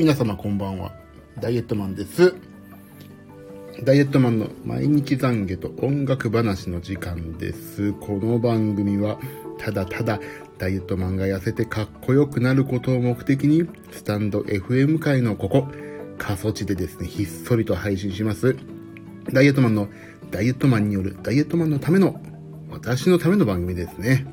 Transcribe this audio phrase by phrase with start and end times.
[0.00, 0.92] 皆様こんばんは。
[1.40, 2.34] ダイエットマンです。
[3.82, 7.92] ダイエットマンの毎日懺悔と音楽話の時間です。
[7.92, 9.18] この番組は、
[9.58, 10.18] ただただ
[10.56, 15.68] ダイエットマンが痩せてかっこよくなることを目的に、スタンド FM 界のここ、
[16.16, 18.56] 過疎地でですね、ひっそりと配信します。
[19.34, 19.90] ダイエットマンの
[20.30, 22.22] ダイエットマンによるダイエットマンのための、
[22.70, 24.24] 私のための番組ですね。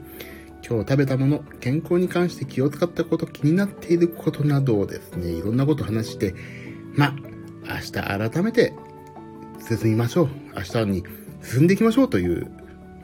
[0.70, 6.36] 今日食べたもの、健康に関して気を使ったこと、気になっていることなどをですね、いろんなこと話して、
[6.94, 7.16] ま
[7.66, 8.74] あ、明日改めて
[9.66, 10.30] 進みましょう。
[10.58, 11.04] 明日に
[11.42, 12.52] 進んでいきましょうという、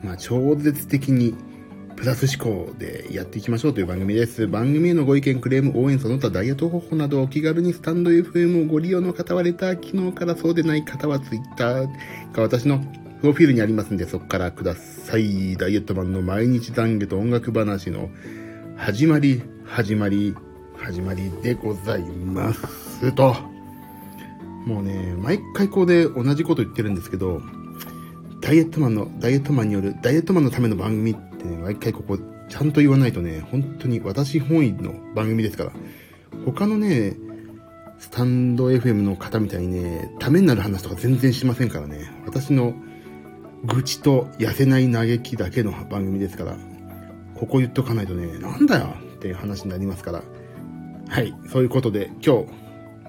[0.02, 1.34] まあ、超絶的に
[1.96, 4.46] プラス思考でやっていきましょうという番組です。
[4.46, 11.88] 番組へのご意見、クレーム、応援、その他ダイエット方法などお気軽にスタンド FM をご利用の方はレター機能からそうでない方は Twitter が
[12.42, 12.84] 私の
[13.24, 15.56] プロフィールにありますんでそこからください。
[15.56, 18.10] ダイエットマンの毎日懺悔と音楽話の
[18.76, 20.34] 始まり、始まり、
[20.76, 23.34] 始まりでございますと。
[24.66, 27.40] もうね、毎回ここで同じこと言ってるんですけど、
[28.42, 35.72] ダイエットマンの、ダイエットマンによる、ダイエットマンのための番組ってね、毎回ここちゃんと言わないとね、本当に私本位の番組ですから、
[36.44, 37.16] 他のね、
[37.98, 42.74] スタンド FM の方みたいにね、ためになる話とか全然しませんからね、私の
[43.64, 46.56] 愚痴と痩せない嘆きだけの番組ですから、
[47.34, 50.22] ここ言っとかないとね、なんだよっていう話になりますから、
[51.08, 52.46] はい、そういうことで今日、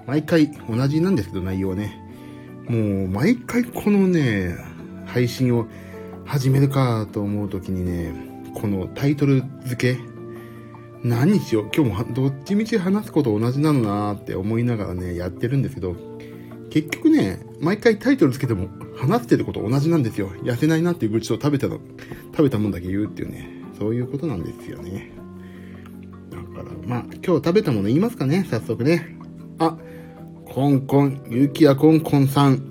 [0.06, 2.00] 毎回同じなんですけど内容はね、
[2.68, 4.56] もう毎回このね、
[5.04, 5.66] 配信を
[6.24, 8.12] 始めるかと思うときにね、
[8.54, 10.00] このタイトル付け、
[11.04, 15.94] 何にしよう今日もどっちみち話すこと同じなのなーって思いながらね、やってるんですけど、
[16.70, 20.28] 結局ね、毎回タイトルつけても話してること同じなんですよ。
[20.42, 21.78] 痩せないなっていう愚痴と食べたの、
[22.32, 25.12] 食べたもんだけ言うっていうね、そういうことなんですよね。
[26.30, 29.16] だから、まあ、今日食べたもの言いますかね、早速ね。
[29.58, 29.76] あ、
[30.46, 32.62] コンコン、ゆきやコンコンさん。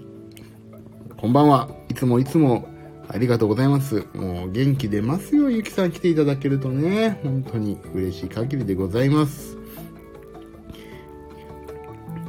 [1.17, 1.69] こんばんは。
[1.89, 2.67] いつもいつも
[3.07, 4.05] ありがとうございます。
[4.13, 7.19] もう元気出ますよ、ゆきさん来ていただけるとね。
[7.23, 9.57] 本当に嬉しい限りでございます。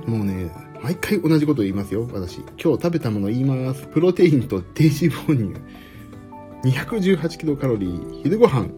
[0.06, 0.50] もうね、
[0.86, 2.36] 毎回同じこと言いますよ、私。
[2.36, 3.88] 今日食べたもの言います。
[3.88, 5.60] プロテインと低脂肪乳。
[6.62, 8.22] 218キロカロリー。
[8.22, 8.68] 昼ご飯。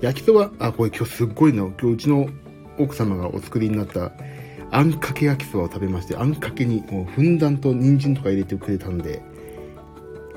[0.00, 0.52] 焼きそば。
[0.60, 1.64] あ、これ今日すっごいな。
[1.64, 2.28] 今日うちの
[2.78, 4.12] 奥様がお作りになった
[4.70, 9.20] あんかけ焼きそばを食べまして、あんかけにもうふんだんと人参とか入れてくれたんで、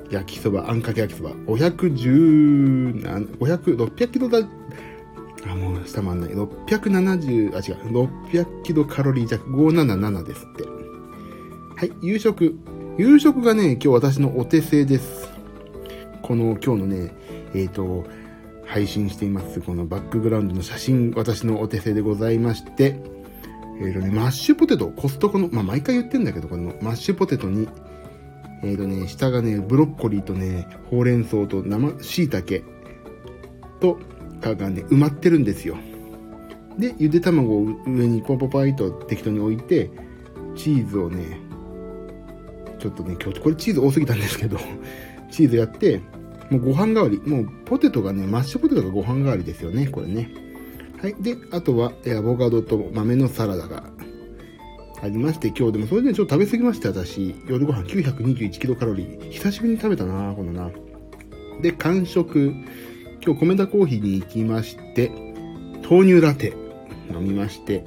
[0.10, 1.34] 焼きそば、あんかけ焼きそば。
[1.46, 6.32] 510、500、600キロだ、あ、もう下回んない。
[6.32, 8.08] 670、あ、違う。
[8.08, 10.75] 600キロカロリー弱577ですって。
[11.78, 12.58] はい、夕食。
[12.98, 15.28] 夕食がね、今日私のお手製です。
[16.22, 17.14] この今日のね、
[17.54, 18.06] えっ、と、
[18.66, 22.98] 配信しています、このバックグラウンドの写真、私のお手製でございまして、
[23.82, 27.68] えっ、とね、マッシュポテト、コストコの、まあ、毎回言ってんだけど、このマッシュポテトに、
[28.64, 32.66] えっ、とね、下がね、ブロッコリーとね、ほうれん草と生椎茸
[33.82, 34.00] と、
[34.40, 35.76] かがね、埋まってるんですよ。
[36.80, 39.92] で、ゆで卵を上にポンポパイと適当に置いて、
[40.56, 41.44] チーズをね、
[42.86, 44.60] ちょっとね、今日、これチーズ多すぎたんですけど、
[45.32, 46.02] チーズやって、
[46.52, 50.30] もうご飯代わり、もうポテトがね、マッシュポテトがご飯代わりですよね、これね。
[51.02, 51.16] はい。
[51.20, 53.90] で、あとは、アボカドと豆のサラダが
[55.02, 57.36] ありまして、今日でもそれでちょっと食べ過ぎまして、私。
[57.48, 59.32] 夜ご飯921キロカロリー。
[59.32, 60.70] 久しぶりに食べたなこのな。
[61.64, 62.54] で、完食。
[63.26, 65.12] 今日、米田コーヒーに行きまして、
[65.90, 66.54] 豆乳ラテ
[67.12, 67.84] 飲みまして、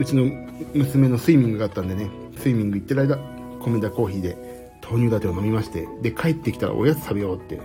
[0.00, 0.24] うちの
[0.74, 3.33] 娘のスイミングがあったんでね、スイミング行ってる間、
[3.64, 4.36] 米田コーヒーで
[4.82, 7.60] 豆乳ラテを飲みまして、で、帰ってきたらおやつ食べようって、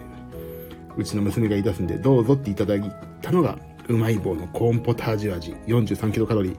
[0.97, 2.81] うちの娘が言い出すんで、どうぞっていただい
[3.21, 3.57] たのが、
[3.87, 6.57] うまい棒のコーンポタージュ味、43キロカロリー。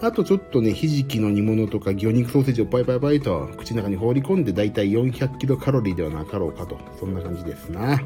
[0.00, 6.78] あとちょっとね、ひじきの煮物とか魚肉ソーセージをパイパイパイと口の中に放り込んで、だいたい400キロカロリーではなかろうかと。
[7.00, 8.00] そんな感じですな。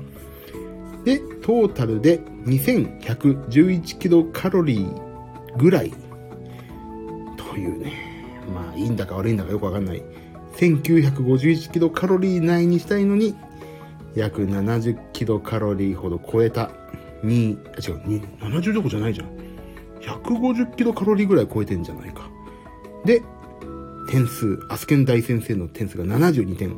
[1.04, 5.92] で、トータルで2111キロカロリーぐらい。
[7.36, 7.92] というね。
[8.54, 10.02] まあ、いいんだか悪いんだかよくわかんない。
[10.56, 13.34] 1951キロカロリー内にしたいのに、
[14.14, 16.70] 約70キロカロリーほど超えた。
[17.22, 19.28] に、あ違う、に70どこじゃないじゃん。
[20.00, 22.28] 150キロカロリーぐらい超えてんじゃないか。
[23.04, 23.22] で、
[24.08, 26.76] 点数、アスケン大先生の点数が72点。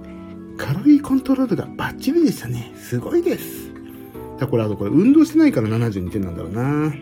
[0.56, 2.72] カロリーコントロールがバッチリでしたね。
[2.76, 3.72] すごいです。
[4.38, 6.94] だこれあとこれ運動してないから72点なんだろうな。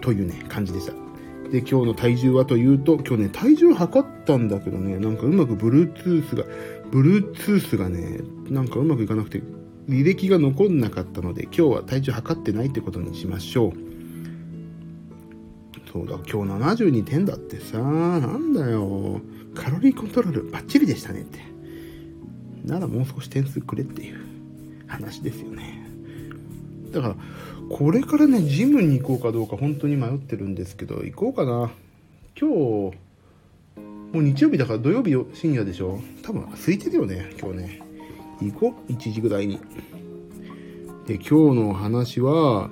[0.00, 1.07] というね、感じでした。
[1.50, 6.44] で、今日の体重はというと、今日ね、体重測ったんだけどね、なんかうまく Bluetooth が、
[6.90, 9.42] Bluetooth がね、なんかうまくいかなくて、
[9.88, 13.72] 履歴が残んなかったので、今日は体重測ってないってことにしましょう。
[15.90, 19.22] そうだ、今日72点だってさ、なんだよ。
[19.54, 21.38] カロリーコントロールバッチリでしたねって。
[22.64, 24.20] ならもう少し点数くれっていう
[24.86, 25.88] 話ですよね。
[26.92, 27.16] だから、
[27.70, 31.70] これからね、ジムに行こうかどうか本当に迷ってるんですけど、行こうかな。
[32.40, 32.92] 今日、も
[34.14, 37.82] う日曜日だから土曜日深夜でしょ多分空いてるよね、今日ね。
[38.40, 39.58] 行こう、1時ぐらいに。
[41.06, 42.70] で、今日の話は、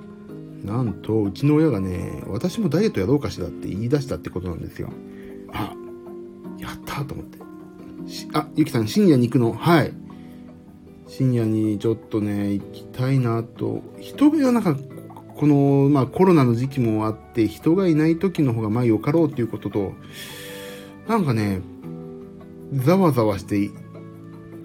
[0.63, 4.89] なんと、うちの親がね、私もダイエットやろうかしらって言い出したってことなんですよ。
[5.53, 5.73] あ、
[6.57, 7.37] やったと思って。
[8.33, 9.53] あ、ゆきさん、深夜に行くの？
[9.53, 9.93] はい。
[11.07, 13.81] 深夜にちょっとね、行きたいなと。
[13.99, 14.75] 人がなんか、
[15.35, 19.93] この、まあコロナの時期もあって、人がいない時の方がまあよかろうっていうことと、
[21.07, 21.61] なんかね、
[22.73, 23.71] ざわざわして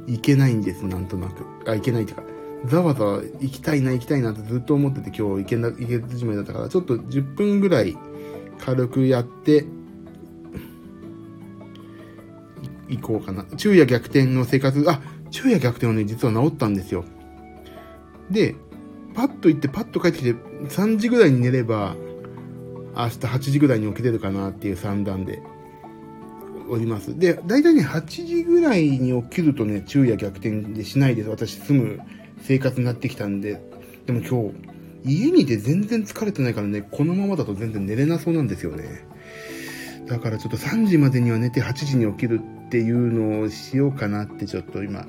[0.06, 1.44] いけないんです、なんとなく。
[1.70, 2.24] あ、いけないっていうか、
[2.66, 7.96] ざわざわ行きたいな行きたいなってずっと思ってて今日行けな、行けずじまいだったから、ちょっと10分ぐらい
[8.58, 9.64] 軽くやって、
[12.98, 13.46] 行こうかな。
[13.56, 15.00] 昼夜逆転の生活、あ、
[15.30, 17.04] 昼夜逆転はね、実は治ったんですよ。
[18.30, 18.54] で、
[19.14, 21.96] パッと行ってパッと帰ってきて、3時ぐらいに寝れば、
[22.96, 25.42] 明日8時ぐらいに起きれるかなっていう算段で
[26.68, 27.18] おります。
[27.18, 31.28] で、大体ね、8時ぐらいに起きるとね、昼夜逆転でしないです。
[31.28, 32.00] 私、住む
[32.42, 33.60] 生活になってきたんで。
[34.06, 34.72] でも今日、
[35.04, 39.04] 家にいて全然疲れてないからね、このままだと全然寝れなそうなんですよね。
[40.06, 42.40] だからちょっと3時までには寝て8時に起きる
[42.72, 45.02] っていうのをしようかなってちょっと今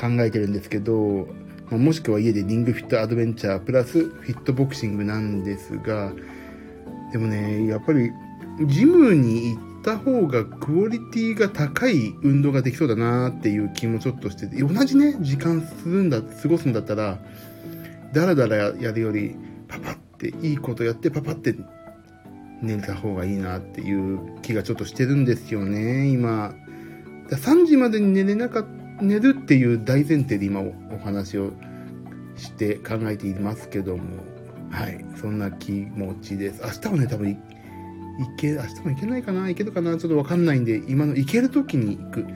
[0.00, 1.26] 考えてるんですけど、
[1.68, 6.12] まもしくは家でリングフィットアドベンチャープラスフィットボクシングなんですが、
[7.10, 8.12] でもね、やっぱり
[8.66, 17.18] ジムに行った方がクオリティが高い運動ができそうだなっていう気もちょっとしてて、同じね、時間するんだ、過ごすんだったら、
[18.12, 19.34] だらだらやるより、
[19.66, 21.52] パパっていいことやってパパって
[22.62, 26.54] 寝た方がいいなっていう気がちょっとしてるんですよね、今。
[27.36, 28.62] 3時までに寝れなかっ
[28.98, 31.52] た、寝るっていう大前提で今お話を
[32.36, 34.02] して考えていますけども、
[34.70, 36.62] はい、そんな気持ちです。
[36.62, 37.36] 明日はね、多分、い
[38.36, 42.26] け、明日も行けないかな行けるかなちょっとわかんないんで、今の行ける時に行く。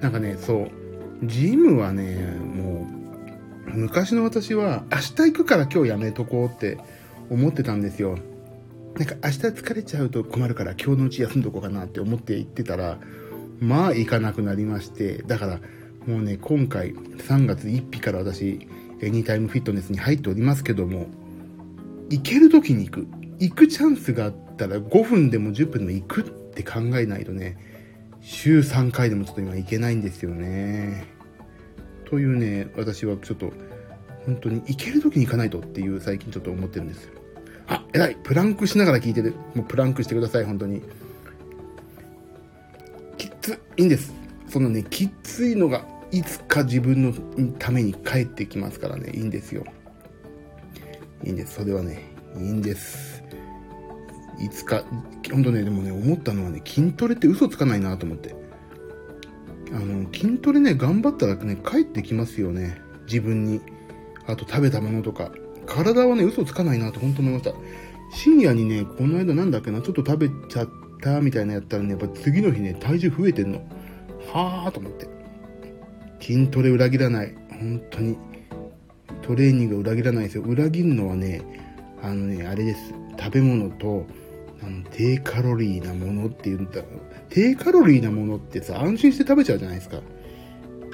[0.00, 2.86] なんかね、そう、ジムはね、も
[3.66, 6.78] う、昔の私は、明日行くから今日やめとこうって
[7.30, 8.18] 思ってたんですよ。
[8.96, 12.98] なんか明日疲れちゃうと困るから今日のうち休んどこうかなって思って行ってたら、
[13.60, 15.60] まあ行かなくなりまして、だから
[16.06, 18.68] もうね、今回3月1日から私、
[19.00, 21.06] エニタイムフィットネスに入っておりますけども、
[22.10, 23.06] 行ける時に行く。
[23.38, 27.56] 行くチャンスがあったら5分でも10分でも行くって考えないとね、
[28.20, 31.04] 週3回でもちょっと今行けないんですよね。
[32.04, 33.52] というね、私はちょっと、
[34.26, 37.12] 本当に行ける時に行かないとっていう最近ちょっと思ってるんですよ。
[37.66, 39.34] あ、偉いプランクしながら聞いてる。
[39.54, 40.82] もうプランクしてください、本当に。
[43.44, 44.10] ついいんです。
[44.48, 47.12] そのね、きついのがいつか自分の
[47.58, 49.64] ために帰ってきますからね、いいんですよ。
[51.22, 51.56] いいんです。
[51.56, 53.22] それはね、いいんです。
[54.40, 54.84] いつか、
[55.30, 58.34] ほんとね、でもね、思ったのはね、筋トレって嘘つかないなと思って。
[59.72, 62.80] あの、筋トレね、頑張ったらね、帰ってきますよね。
[63.06, 63.60] 自分に。
[64.26, 65.30] あと食べたものとか。
[65.66, 67.52] 体はね、嘘つかないなと本当思いました。
[68.10, 70.68] 深夜にね、この間なんだっけな、ちょっと食べちゃっ
[71.04, 73.58] たみたいなやったらね、やっぱ次の日ね、体重増えてんの。
[74.32, 75.06] はぁーと思って。
[76.20, 77.34] 筋トレ裏切らない。
[77.50, 78.16] 本当に。
[79.20, 80.42] トレーニング裏切らないですよ。
[80.42, 81.42] 裏切るのはね、
[82.02, 82.94] あのね、あれです。
[83.18, 84.06] 食べ物と、
[84.62, 86.82] あの低カロリーなものっていうんだ。
[87.28, 90.00] 低カロリーなものってさ、安心して食べちゃうじゃないですか。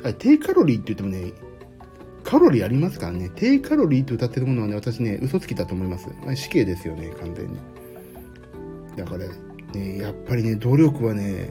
[0.03, 1.33] あ低カロリーって言ってもね、
[2.25, 3.31] カロリーありますからね。
[3.37, 6.09] 低カロリーと歌ってるものはね、私ね、嘘つきだと思います。
[6.35, 7.55] 死刑ですよね、完全に。
[8.97, 9.25] だから
[9.71, 11.51] ね、やっぱりね、努力はね、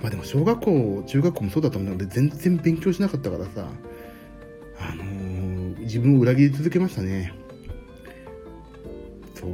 [0.00, 3.68] まあでも小学校、中学校もそうだと思うので、全然勉強しなかったからさ、
[4.78, 7.32] あのー、自分を裏切り続けましたね。
[9.34, 9.50] そう。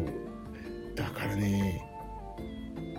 [0.94, 1.82] だからね、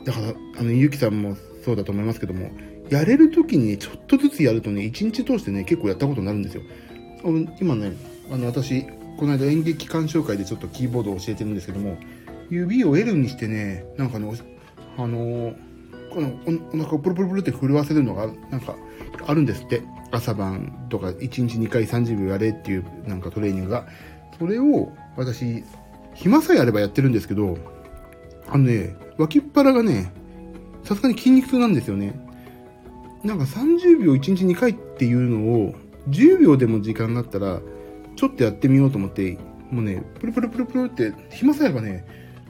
[0.06, 2.52] だから、あの、ゆきさんもそうだと思いますけども、
[2.90, 6.64] やれる時に、ちょっとずつやるとね、一日通してね、結構やったことになるんですよ。
[7.60, 7.94] 今ね、
[8.32, 8.86] あの、私、
[9.18, 11.98] この間演劇鑑賞会でちょっとキーボードを教えてるんですけども、
[12.50, 14.32] 指を L にしてね、なんかね、
[14.98, 15.54] あの
[16.10, 16.34] この
[16.74, 18.76] お腹をプルプルプルって震わせるのが、なんか、
[19.26, 19.84] あるんですって。
[20.10, 23.88] 朝晩とか1日2回30秒やれっていうなんかトレーニングが。
[24.40, 25.64] それを私、
[26.14, 27.58] 暇さえあればやってるんですけど、
[28.48, 30.12] あのね、脇っ腹がね、
[30.84, 32.20] さすがに筋肉痛なんですよね。
[33.24, 35.76] なんか30秒1日2回っていうのを
[36.10, 37.60] 10秒でも時間があったら、
[38.16, 39.38] ちょっとやってみようと思って、
[39.72, 42.06] もうね、プルプルプルプルって、暇さえあればね、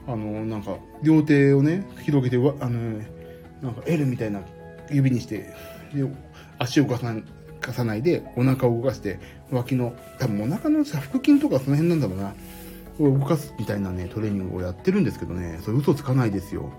[0.08, 3.02] あの、なんか、両手をね、広げて、あの、
[3.62, 4.40] なんか L みたいな
[4.90, 5.54] 指にして、
[5.94, 6.04] で
[6.58, 7.22] 足を重ね、
[7.60, 12.34] かさないで、お腹を動かして、脇の、多分お腹のさ、腹筋とかその辺なんだろうな、
[12.98, 16.72] を動かすみたいなね、トレーニングをやってるんですけどね、それ嘘つかないですよ。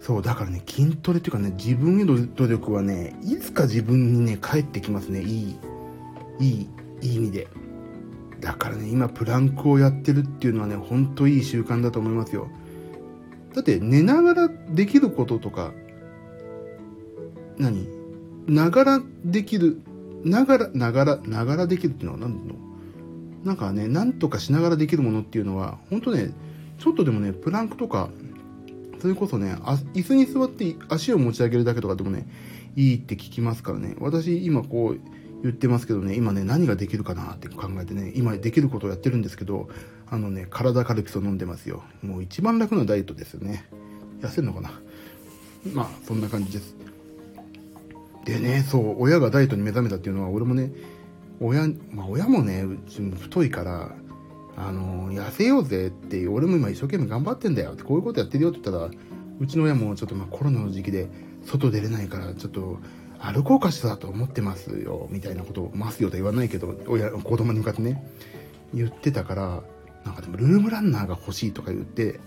[0.00, 5.22] そう、だからね、筋トレっていうかね、自分への努力はね、いつか自分にね、返ってきますね。
[5.22, 5.58] いい、
[6.38, 6.68] いい、
[7.02, 7.48] いい意味で。
[8.40, 12.48] だからね、今プランクをやってるっていうのはね、ほんといい習慣だと思いますよ。
[13.54, 15.72] だって寝ながらできることとか、
[17.58, 17.86] 何？
[18.46, 19.82] ながらできる、
[20.24, 22.54] ながら、ながら、ながらできるっていうのは何の？
[23.44, 26.32] なんかね、なんとかしながらできるものっていうのは、本当ね、
[26.78, 28.10] ちょっとでもね、プランクとか、
[29.00, 29.54] それこそね、
[29.94, 32.28] 椅子に座って足を持ち上げるだけとかでもね、
[32.76, 33.96] いいって聞きますからね。
[33.98, 35.00] 私、今こう
[35.42, 39.68] 言ってますけどね、今ね、何ができるかなって考えてね、今できることをやってるんですけど、
[40.08, 41.82] あのね、体カルピスを飲んでますよ。
[42.02, 43.66] もう一番楽なダイエットですよね。
[44.20, 44.70] 痩せるのかな？
[45.72, 46.74] まあ、そんな感じです。
[48.24, 50.72] でね、そう、親がダイエットに目覚めたっていうのは、俺もね、
[51.40, 53.94] 親、まあ親もね、うちも太いから、
[54.56, 58.90] あの、痩せようぜって、俺も今一生懸命頑張ってんだよって、こういうことやってるよって言ったら、
[59.38, 61.08] うちの親もちょっとまあコロナの時期で
[61.46, 62.78] 外出れないから、ちょっと
[63.20, 68.02] 歩こうかしらと思ってますよ、みたいなことを、ますよと言わないけど、親、子供に向かってね、
[68.72, 69.62] 言ってたから、
[70.04, 72.18] なんかでもルームランナーが欲しいとか言って、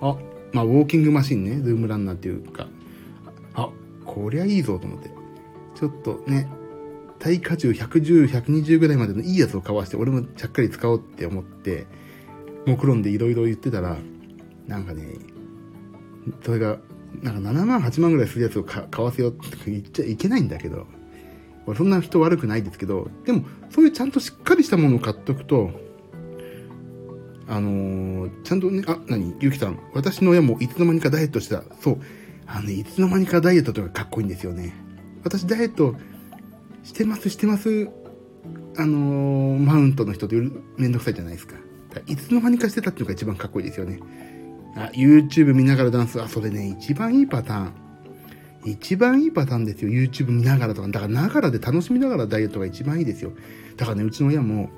[0.00, 0.16] あ、
[0.52, 2.68] まあウォーキングマシンね、ルームランナーっていうか、
[3.54, 3.68] あ、
[4.06, 5.10] こりゃいいぞと思って。
[5.74, 6.48] ちょっとね、
[7.18, 11.86] 耐荷重110、120ぐらいまでのいいやつを買わして、俺もちゃっかり使おうって思って、
[12.66, 13.96] 目論んでいろいろ言ってたら、
[14.66, 15.16] なんかね、
[16.44, 16.78] それが、
[17.22, 20.86] なんか7万、8万ぐらいするやつを買わせようって言っちゃいけないんだけど、
[21.66, 25.70] 俺そんな人悪くないですけど、でも、そういうちゃんとしっかりしたものを買っとくと、
[27.46, 29.36] あのー、ちゃんとね、あ、何？
[29.40, 31.62] ゆきさん、私の親もいつの間にかダイエットした。
[31.80, 31.98] そう。
[32.46, 34.74] あのね、いつの間にかダイエットとかかっこいいんですよね。
[35.22, 35.94] 私ダイエット
[36.82, 37.88] してます、してます。
[38.76, 40.36] あのー、マウントの人って
[40.76, 41.54] めんどくさいじゃないですか。
[41.92, 44.00] かいつの間にかしてたっていうのが一番かっこいいですよね。
[44.76, 46.20] あ、YouTube 見ながらダンス。
[46.20, 47.72] あ、それね、一番いいパターン。
[48.64, 49.90] 一番いいパターンですよ。
[49.90, 50.88] YouTube 見ながらとか。
[50.88, 53.32] だからながらで楽しみながらダイエットが一番いいですよ。
[53.76, 54.70] だからね、うちの親も、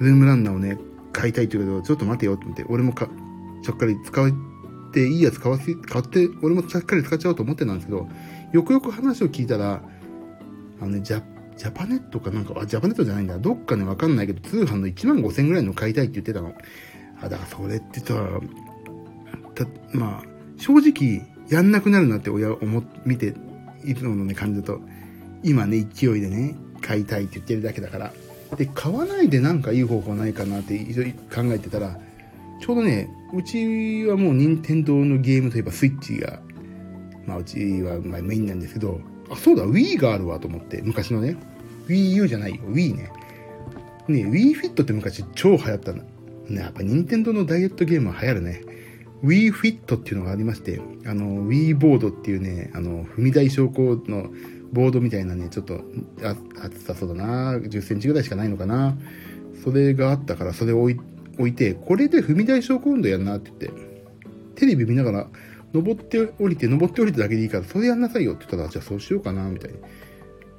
[0.00, 0.78] ルームランナーをね、
[1.12, 3.08] 買いたいって言うけど、ちょっと待てよって思って、俺もか、
[3.62, 4.30] ちょっかり使っ
[4.92, 8.08] ていいやつ買わせ、買って、俺もちゃっかり使っちゃおうと思ってたんですけど、
[8.52, 9.82] よくよく話を聞いたら、
[10.80, 11.22] あのね、ジャ
[11.58, 13.36] ジャパネットかなんか、あ、ジャパネットじゃないんだ。
[13.38, 16.54] どっかね、わかんないけど、通販の1万5千ぐらいの買いたいって言ってたの。
[17.20, 18.14] あ、だからそれってさ、
[19.58, 23.34] た、まあ、正直、やんなくなるなって親思、見て、
[23.84, 24.80] いつものね、感じだと、
[25.42, 28.12] 今ね、勢いでね、買いたいって言ってるだけだから。
[28.56, 30.78] で、買わないでなんかいい方法ないかなって
[31.34, 31.98] 考えてたら、
[32.60, 36.40] ちょうどね、うちはもう任天堂のゲームといえばスイッチが、
[37.26, 39.00] まあうちはまあメインなんですけど、
[39.30, 41.36] あ、そうだ、Wii があるわと思って、昔のね。
[41.88, 43.10] Wii U じゃないよ、Wii ね。
[44.08, 46.02] ね、Wii Fit って昔超流行ったの。
[46.48, 48.62] ね、やっぱ任天堂のダイエットゲームは流行るね。
[49.22, 54.30] Wii Fit っていうのがありまして、あの、Wii ボードっていうね、あの、踏み台昇降の
[54.72, 55.80] ボードみたいなね、ちょっと、
[56.22, 58.96] あ、厚さそうだな、10センチぐらいしかないのかな。
[59.64, 61.00] それがあったから、それを置い
[61.38, 63.80] 置いて、これで踏み台昇降運動やんなって言って、
[64.56, 65.28] テレビ見ながら、
[65.72, 69.78] 登って降りて、登って降りてだけでいいから、それやんなさいよって言ったら、じゃあそうしようかな、みたいな。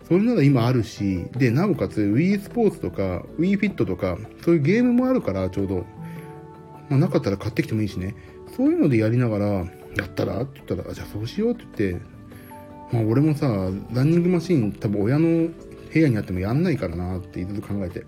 [0.07, 5.85] それなら今あるし、で、なおかつ Wii スポーツとか Wii Fit とか、そういうゲームもあるから、ちょうど。
[6.89, 8.15] まあ、なかったら買ってきてもいいしね。
[8.59, 9.63] そういうのでやりながら、や
[10.03, 10.41] ったら？
[10.41, 12.05] って言ったら、じゃあそうしようって言って、
[12.91, 13.47] まあ俺もさ、
[13.93, 15.47] ランニングマシン多分親の
[15.93, 18.05] 部屋にあってもやんないからなっていろいろ考えて。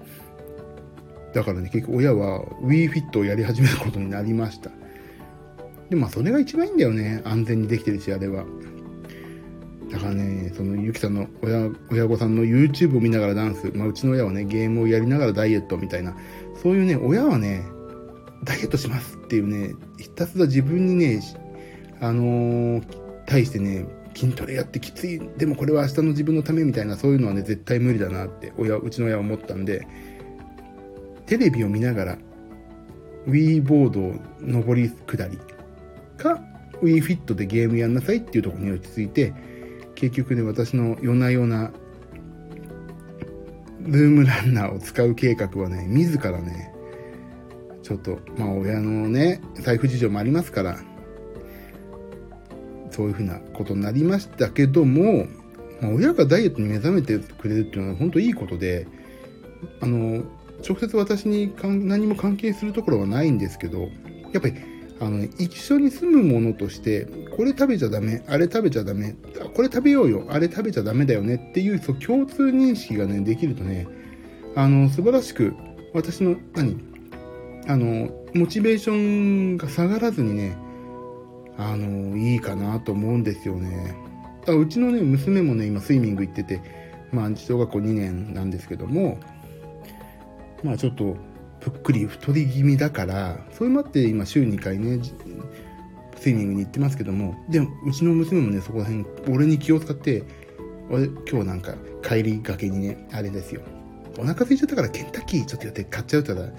[1.34, 4.72] だからね、結局親は Wii Fit をやり始めることになりました。
[5.90, 7.22] で、まあそれが一番いいんだよね。
[7.24, 8.44] 安全にできてるし、あれは。
[9.90, 16.14] だからね、そのゆきさんの親、親御さんの YouTube を見ながらダンス、まあうちの親はね、ゲームをやりながらダイエットみたいな、
[16.62, 17.64] そういうね、親はね、
[18.44, 21.22] ダイエットしますっていうね、ひたすら自分にね、
[22.02, 22.84] あのー、
[23.26, 29.88] 対してね、筋トレやってきつい、でもこれは明日の自分のためみたいな、そういうのはね、絶対無理だなって、親、うちの親は思ったんで、
[31.28, 32.18] テレビを見ながら、
[33.26, 35.38] Wii ボードを上り下り
[36.18, 36.44] か、
[36.82, 39.34] Wii フィットでゲームやんなさいっていうところに落ち着いて、
[39.96, 41.72] 結局ね、私の夜な夜な、
[43.80, 46.71] ルームランナーを使う計画はね、自らね、
[47.92, 50.80] ちょっと、まあ親のね、財布事情もありますから、
[52.90, 55.26] そういうふうなことになりましたけども、
[55.82, 58.88] まあ、親がダイエットに目覚めてくれるっていうのは本当いいことで、
[59.82, 60.24] あの、
[60.66, 63.90] 直接私に何も関係するところはないんですけど、
[64.32, 64.56] やっぱり、
[65.02, 69.16] あの、一緒に住むものとして、これ食べちゃダメ、あれ食べちゃダメ、
[69.54, 73.88] これ食べようよ、あれ食べちゃダメだよねっていう、そう、共通認識がね、できるとね、
[74.56, 75.54] あの、素晴らしく、
[75.94, 76.91] 私の、何？
[77.68, 78.94] あの、モチベーショ
[79.54, 80.58] ンが下がらずにね、
[81.58, 83.96] あの、いいかなと思うんですよね。
[84.48, 86.62] あうちのね、娘もね、今スイミング行ってて、
[87.12, 89.20] まあ、小学校2年なんですけども、
[90.64, 91.16] まあちょっと、
[91.60, 95.00] ぷっくり太り気味だから、それもあって今週2回ね、
[96.18, 100.24] スイミングに行ってますけども、でも、うちの娘もね、そこら辺、俺に気を使って、
[100.90, 103.62] 俺、今日なんか、帰りがけにね、あれですよ。
[104.18, 106.50] お腹空いちゃったからケンタッキーちょっと寄って買っちゃうたら、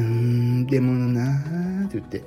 [0.00, 2.22] ん、でもなーって言って、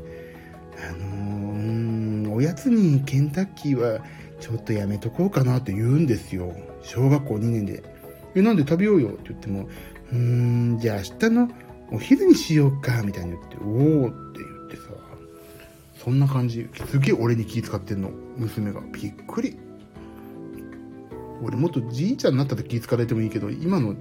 [0.90, 4.02] あのー、おやつにケンタッキーは
[4.40, 6.56] ちょっとやめとこうかなって言うんですよ。
[6.82, 7.84] 小学校2年で。
[8.36, 9.68] え、なんで食べようよって言っても、
[10.12, 10.18] うー
[10.76, 11.50] ん、じゃあ明日の
[11.92, 14.84] お昼にしようか、みたいに言って、おーって言ってさ、
[16.04, 16.68] そんな感じ。
[16.90, 18.12] すげえ俺に気使ってんの。
[18.38, 18.82] 娘が。
[18.92, 19.58] びっくり。
[21.42, 23.96] 俺もっとじいちゃんになったら気使われてもいいけど、今の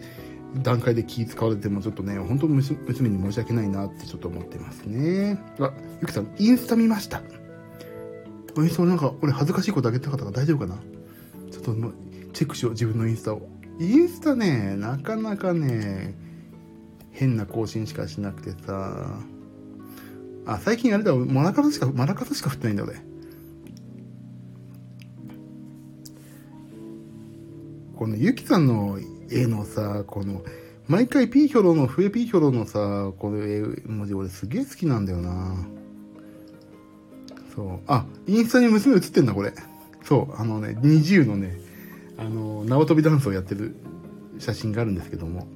[0.62, 5.38] 段階で気使われてもちょっとね、本当娘に申し訳ないなってちょっと思ってますね。
[5.58, 7.22] あ、ゆきさん、インスタ見ました。
[8.56, 10.76] え、そうなんか俺恥ずかしいことあげたかったから大丈夫かな？
[11.50, 11.94] ちょっともう
[12.32, 13.48] チェックしよう、自分のインスタを。
[13.80, 16.14] インスタね、なかなかね、
[17.10, 19.20] 変な更新しかしなくてさ。
[20.46, 22.94] あ、最近あれだ、マラカスしか、マラカスしか振ってないんだ俺。
[27.96, 28.98] このゆきさんの
[29.30, 30.42] 絵のさ、この、
[30.86, 35.54] 毎回ピーヒョロの、笛ピーヒョロのさ、この絵文字俺すげえ好きなんだよな。
[37.54, 37.80] そう。
[37.86, 39.52] あ、インスタに娘映ってんだ、これ。
[40.02, 40.40] そう。
[40.40, 41.58] あのね、20のね、
[42.18, 43.74] あの、縄跳びダンスをやってる
[44.38, 45.46] 写真があるんですけども、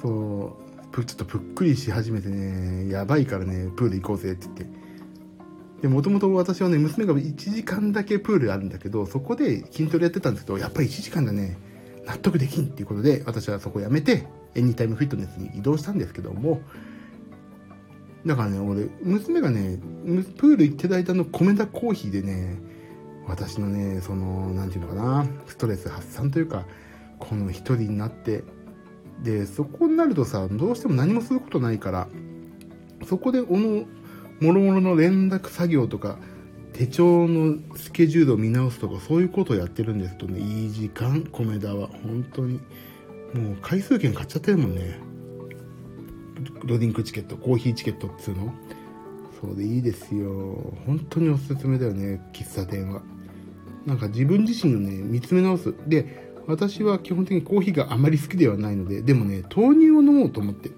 [0.00, 0.56] そ
[0.92, 4.80] う、ちょっとぷっくりし始めてね、やばいからね、プール行こうぜって言って。
[5.82, 11.56] で、もともと私はね、娘が1時間だけプールあるんだけど、そこで筋トレやってたんですけど、やっぱり1時間だね、
[12.10, 16.60] 納得できんっていうことで、私はそこをやめて、エニタイムフィットネスに移動したんですけども、
[18.26, 19.78] だからね、俺、娘がね、
[20.36, 22.58] プール行ってる間の米田コーヒーでね、
[23.28, 26.66] 私のね、その、なんていうのかな、ストレス発散というか、
[27.20, 28.42] この一人になって、
[29.22, 32.08] で、そこになるとさ、どうしても何もすることないから、
[33.06, 33.86] そこで、おの、
[34.40, 36.18] もろもろの連絡作業とか、
[36.80, 41.88] 手帳のスケジュールを見直すとか、そういうことをやってるんですとね、いい時間、米田は。
[41.88, 42.54] 本当に。
[43.34, 44.98] もう回数券買っちゃってるもんね。
[46.64, 48.54] ロディンクチケット、コーヒーチケットっつうの。
[49.42, 50.72] そうでいいですよ。
[50.86, 53.02] 本当におすすめだよね、喫茶店は。
[53.84, 55.74] なんか自分自身をね、見つめ直す。
[55.86, 60.70] で、私は基本的にコーヒーがあまり好きではないので、でもね、豆乳を飲もうと思って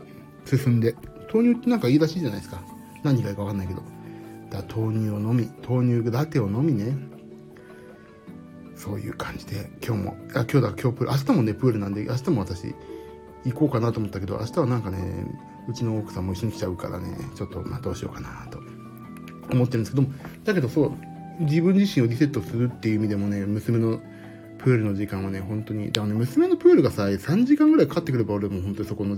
[0.46, 0.96] 進んで。
[1.32, 2.60] 豆乳ってなんかいいらしいじゃないですか。
[3.04, 4.01] 何がいいかわかんないけど。
[4.52, 6.96] だ豆乳を飲み、豆乳ラテを飲みね。
[8.76, 12.74] そういう感じで、今日も、あ、今日だ、今日プール、明日もね、プールなんで、明日も私、
[13.44, 15.26] 行こうかなと思ったけど、明日はなんかね、
[15.68, 18.58] うちの奥さんも一緒に来ちゃうからね、ちょっと、まあどうしようかなと
[19.52, 20.10] 思ってるんですけども、
[20.44, 20.92] だけどそう、
[21.44, 24.00] 自分自身をリセットするっていう意味でもね、娘の
[24.58, 29.16] プールの時間はね、本当に、だからね、娘のプールがさ、3時間ぐらいかかってくれば俺も本当にそこの、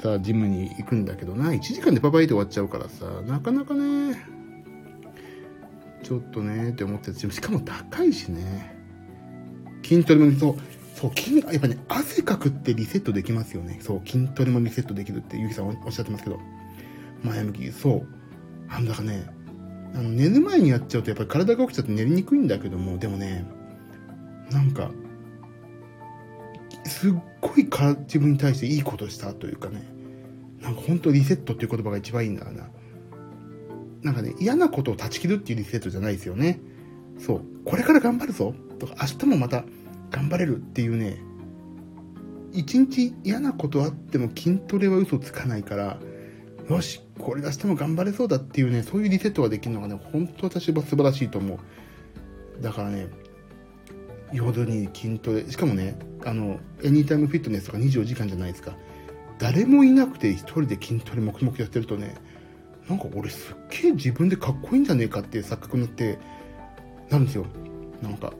[0.00, 4.16] さ、ジムに行くんだけどな、1時間でパパイって終わっちゃうからさ、なかなかね、
[6.06, 8.76] ちょっとね、って思ってしかも高いしね。
[9.82, 10.56] 筋トレもそう、
[10.94, 13.80] そう、筋、やっぱね、汗かくってリセットできますよね。
[13.82, 16.38] そう、筋トレもリセットできるってゆきさんおっしゃってますけど。
[17.24, 18.06] 前向き、そう。
[18.68, 19.26] あの、だからね、
[19.94, 23.44] あの、寝る前にやっちゃうとやっぱり体が起きちゃって寝りにくいんだけども、でもね、
[24.52, 24.92] なんか、
[26.84, 29.84] すっごいか自分に対していいことしたというかね、
[30.62, 32.68] なんか本当リセットっていう言葉が一番いいんだな。
[34.06, 36.60] なんかね、嫌なことを断ち切るっていうリセットじゃないですよね。
[37.18, 37.42] そう。
[37.64, 39.64] これから頑張るぞとか、明日もまた
[40.10, 41.18] 頑張れるっていうね、
[42.52, 45.98] 一日嫌なことあっても筋トレは嘘つかないから、
[46.70, 51.58] よし、これ明日も頑張れそうだっていうね、そういうリセットができるのがね、本当私は素晴らしいと思
[52.60, 52.62] う。
[52.62, 53.08] だからね、
[54.32, 58.76] 夜に筋トレ、しかもね、あの、エニータイムフィットネスとか24時間じゃないですか。
[59.38, 62.14] 誰もいなくて一人で筋トレ黙々やってるとね、
[62.88, 66.18] なんか俺すっげえ自分でかっこいいんじゃねえかっていう錯覚になって、
[67.10, 67.46] なるんですよ。
[68.02, 68.32] なんか、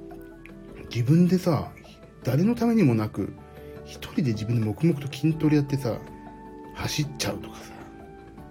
[0.94, 1.70] 自分でさ、
[2.22, 3.32] 誰のためにもなく、
[3.84, 5.98] 一人で自分で黙々と筋トレやってさ、
[6.74, 7.72] 走っちゃうとかさ、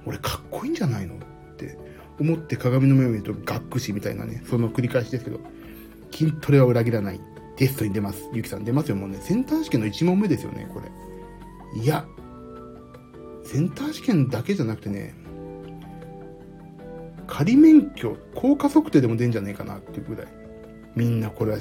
[0.05, 1.17] 俺かっこいいんじゃないのっ
[1.57, 1.77] て
[2.19, 5.39] 思って鏡の目を見るとがっくしみたいなね、その繰り返しですけど、
[6.11, 7.19] 筋トレは裏切らない。
[7.57, 8.29] テストに出ます。
[8.33, 8.97] ゆきさん出ますよ。
[8.97, 10.91] もうね、センター試験の1問目ですよね、これ。
[11.81, 12.05] いや、
[13.45, 15.15] センター試験だけじゃなくてね、
[17.27, 20.27] 仮免許、効果測定でも出んじゃねえかなっていうぐらい。
[20.95, 21.57] みんなこれは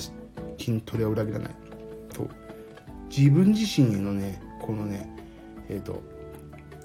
[0.59, 1.55] 筋トレは裏切らない。
[2.13, 2.29] と。
[3.17, 5.09] 自分自身へのね、このね、
[5.69, 6.03] えっ、ー、と、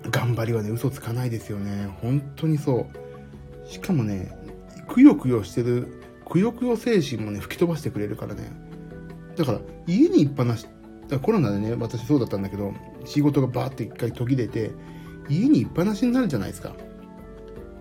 [0.10, 1.90] 頑張りはね、嘘つかないですよね。
[2.02, 2.88] 本当にそ
[3.66, 3.68] う。
[3.68, 4.32] しかもね、
[4.88, 5.88] くよくよしてる、
[6.26, 8.52] くよくよ精神もね、吹き飛ばしてくれるからね。
[9.36, 10.68] だから、家にいっぱなし、
[11.22, 12.74] コロナでね、私そうだったんだけど、
[13.06, 14.72] 仕事がバーって一回途切れて、
[15.28, 16.76] 家にいっぱなしになるじゃないですか。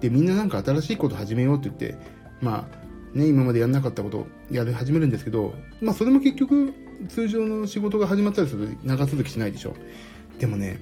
[0.01, 1.99] で、みんななんか新しいこと始めようって言って、
[2.41, 6.73] まあ、ね、今までやんなかったことやり始めるんですけど、まあそれも結局
[7.09, 9.75] 通常の仕事が始まったりすると長続きしないでしょ。
[10.39, 10.81] でもね、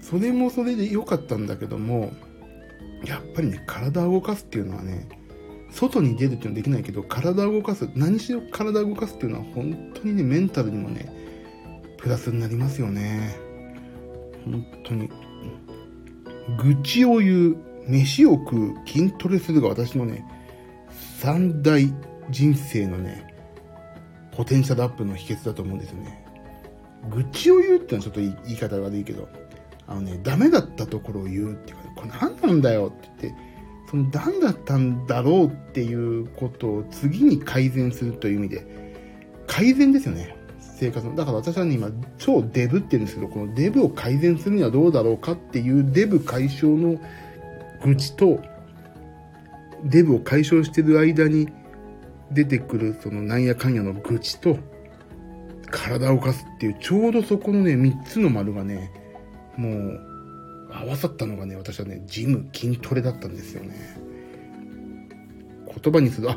[0.00, 2.12] それもそれで良かったんだけども、
[3.04, 5.08] やっぱりね、体を動かすっていうのはね、
[5.70, 11.12] 外に出るっていうのはできないけど、体を動かす、何しろ体を動かすっていうのは本当にね、メンタルにもね、
[11.98, 13.36] プラスになりますよね。
[14.44, 15.10] 本当に。
[16.58, 20.24] 愚痴を言う、飯を食う、筋トレするが私のね、
[21.18, 21.92] 三大
[22.30, 23.26] 人生のね、
[24.32, 26.24] ポテンシャルアップの秘訣だと思うんですよね。
[27.10, 29.28] 愚痴を言うってのはちょっと言い方が悪いけど、
[29.86, 33.40] あのね、ダメだったところを言うっていうか、これ何なんだよって言って、
[33.90, 38.66] その何だったんだろうっていうことを次に改善するという意味で、
[39.46, 40.36] 改善ですよね。
[40.74, 41.14] 生活の。
[41.14, 47.00] だから私はね、今、超デブって言うんですけど、このデブを改善するにはどうだろうかっていうデブ解消の
[47.82, 48.40] 愚痴と、
[49.84, 51.48] デブを解消してる間に
[52.32, 54.58] 出てくるそのなんやかんやの愚痴と、
[55.70, 58.90] 体を動かすっていう、ちょうどそこのね、3つの丸がね、
[59.56, 60.00] もう、
[60.72, 63.74] 合わさったのがね、私はね、ジム、筋トレだったんですよね。
[65.82, 66.36] 言葉にする、あ、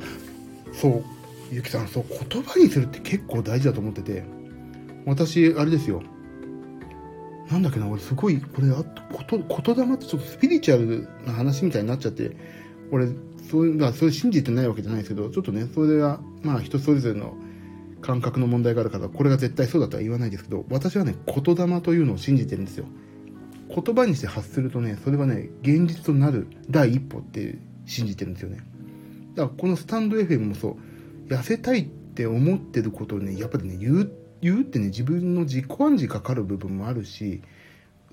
[0.74, 1.04] そう、
[1.52, 4.24] ゆきさん、そう、言葉にするって結構大事だと思ってて、
[5.06, 6.02] 私、あれですよ。
[7.50, 8.84] なんだっけな、俺すごい、これ、あ
[9.14, 12.36] こと、言霊ってちょっとスピリチュアルな話みたいになっちゃって、
[12.92, 13.08] 俺、
[13.50, 17.38] そういう、それ信じてないわけじゃないですけど、ちょっとね、それは、まあ人それぞれの
[18.02, 22.86] 感覚の問題があるから、これが絶対そうだとは言わないですけど、私はね、言霊というのを信じてるんですよ。
[23.70, 28.58] 言葉にして発するとね、それはね、現実となる第一歩って信じてるんですよね。
[29.36, 30.76] だからこのスタンド FM もそう、
[31.28, 34.12] 痩せたいって思ってることをね、やっぱりね、言う、
[34.42, 37.42] 言うってね、自分の自己暗示かかる部分もあるし、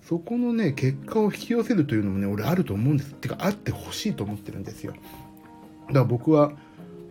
[0.02, 3.14] そこのね、結果を引き寄せるというのもね、俺あると思うんですっ。
[3.14, 4.92] てか、あってほしいと思ってるんですよ。
[4.92, 6.52] だから僕は、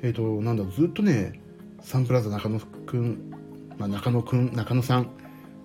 [0.04, 1.42] えっ、ー、と、なんだろう、ずっとね、
[1.82, 3.34] サンプラザ中野くん、
[3.78, 5.10] まあ、中野くん、中野さん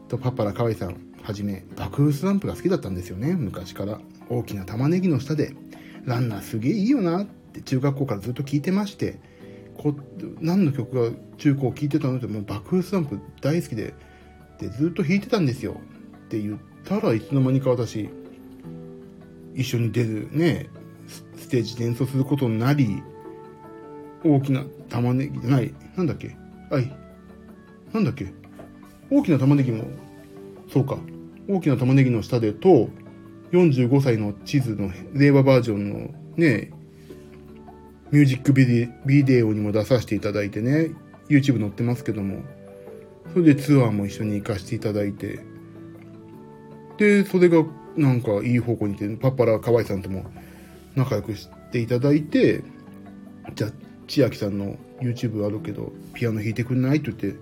[0.09, 4.01] とパッパラ河合さんはじめ、爆風スランプが好きだったんですよね、昔から。
[4.31, 5.55] 大きな玉ねぎの下で、
[6.05, 9.21] ランナーすげえいいよなって中学校からずっと聞いてまして、
[9.79, 9.95] こ
[10.41, 13.95] 何の曲が中高聴いてたのってもう爆風スランプ大好きで
[14.59, 15.81] でずっと弾いてたんですよ。
[16.27, 18.11] って言ったらいつの間にか私
[19.55, 20.69] 一緒に出るね
[21.09, 23.03] ステージで演奏することになり
[24.25, 26.37] 大きな玉ねぎじゃないなんだっけ？
[26.71, 26.93] はい
[27.93, 28.33] なんだっけ？
[29.11, 29.85] 大きな玉ねぎも
[30.73, 30.99] そうか。
[31.49, 32.91] 大きな玉ねぎの下でと
[33.53, 36.73] 45歳の地図の令和バージョンのね
[38.11, 40.93] ミュージックビデオにも出させていただいてね、
[41.29, 42.43] YouTube 載ってますけども、
[43.33, 45.41] それでツアーも一緒に行かせていただいて、
[46.97, 47.65] で、それが
[47.97, 50.25] なんかいい方向に行って、パッパラ河合さんとも
[50.97, 52.65] 仲良くしていただいて、
[53.55, 53.71] じゃあ、
[54.07, 56.99] 千秋さんの YouTube あるけど、ピアノ弾いてくんない？
[56.99, 57.39] って言って、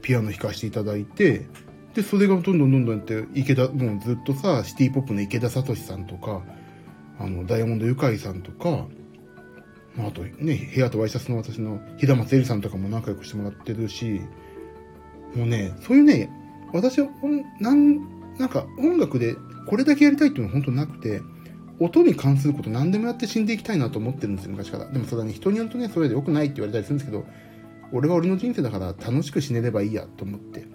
[0.00, 1.46] ピアノ弾かせていただいて、
[1.94, 6.42] で、それがどんどんどんどんやって、池田、もうずっとさ、シティポップの池田聡さんとか、
[7.18, 8.86] あの、ダイヤモンドユカイさんとか、
[9.98, 14.20] あとね、部屋とワイシャツの私の平松絵里さんとかも仲良くしてもらってるし、
[15.34, 16.30] もうね、そういうね、
[16.72, 17.08] 私は、
[17.60, 18.00] なん、
[18.38, 21.22] なんか音楽でこれだけやりたいっていうのは本当なくて、
[21.78, 24.90] 音に関すること何でもやって死んでいきたいなと思ってるんですよ、昔から。
[24.90, 27.26] でもそれはね、人によるとね、それで良くないって言われたりするんですけど、
[27.92, 30.66] 俺は俺の人生だから楽しく死ねればいいやと思って。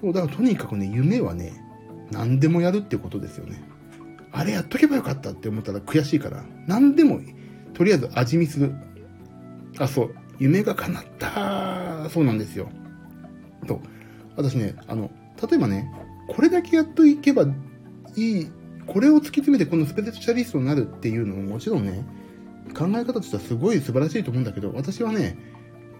[0.00, 1.52] そう、だからとにかくね、夢はね、
[2.10, 3.62] 何でもやるってことですよね。
[4.32, 7.33] あれやっとけばよかったって思ったら悔しいから、何でもいい。
[7.74, 8.72] とりあえず味見する。
[9.78, 10.14] あ、そう。
[10.38, 12.08] 夢が叶った。
[12.10, 12.68] そうなんですよ。
[13.66, 13.80] と、
[14.36, 15.10] 私ね、あの、
[15.48, 15.92] 例えばね、
[16.28, 17.46] これだけやっといけば
[18.16, 18.50] いい、
[18.86, 22.04] これを突き詰めてこのスペシャリストになるっていうのももちろんね、
[22.76, 25.36] 考え方としてはすごい素晴らしいと思うんだけど、私はね、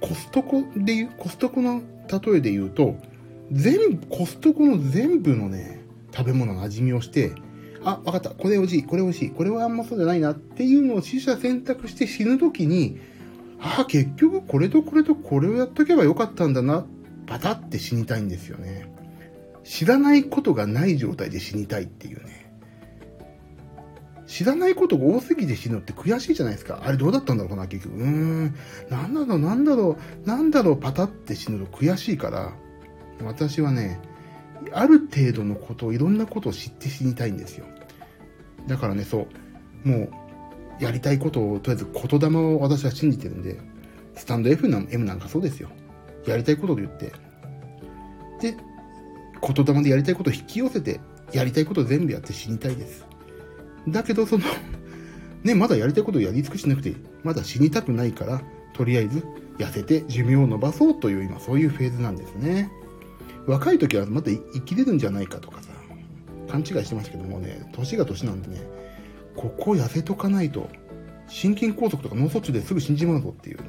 [0.01, 2.97] コストコで言う、コストコの例えで言うと、
[3.53, 5.83] 全部、コストコの全部のね、
[6.15, 7.33] 食べ物の味見をして、
[7.85, 8.31] あ、わかった。
[8.31, 8.83] これ美味しい。
[8.85, 9.31] これ美味しい。
[9.31, 12.99] これはあんまそうじゃないなっていうのを死者選択して死ぬときに、
[13.61, 16.87] ああ、結局これとこれとこれをやっとけばよかったんだな。
[17.27, 18.93] パタって死にたいんですよね。
[19.65, 22.45] 知らないことがない状態で死にたいっていうね。
[24.27, 26.83] 知らないことが多すぎて死ぬって悔しいじゃないですか。
[26.85, 27.97] あれどうだったんだろうかな、結局。
[27.97, 28.55] うーん。
[28.91, 32.53] なんだろう、なんだろう、なんだろう、パタって死ぬと悔しいから、
[33.23, 34.01] 私はね、
[34.73, 37.67] ある程度のことを、いろんなことを知って死にたいんですよ。
[38.67, 39.27] だからね、そ
[39.85, 40.11] う、もう、
[40.83, 43.61] やりたいことを、とりあえず言霊を私は信じてるんで、
[44.15, 45.69] スタンド F な M なんかそうですよ。
[46.27, 47.13] やりたいことを言って、
[48.41, 48.57] で、
[49.43, 51.01] 言霊でやりたいことを引き寄せて、
[51.33, 53.05] やりたいことを全部やって死にたいです。
[53.89, 54.45] だけど、その
[55.45, 59.23] ね、まだやりたいことをやり尽くしなくて、まだ死にたくないから、とりあえず
[59.59, 62.71] 痩せて寿命を伸ばそうという今そういうフェーズなんですね。
[63.47, 65.71] 若い時はまだ生きれるんじゃないかとかさ、
[66.55, 68.63] 勘違いしてますけどもね、年が年なんでね、
[69.35, 70.69] ここ痩せとかないと、
[71.27, 73.65] 心筋梗塞とか脳卒中ですぐ死んじまうぞっていう、ね、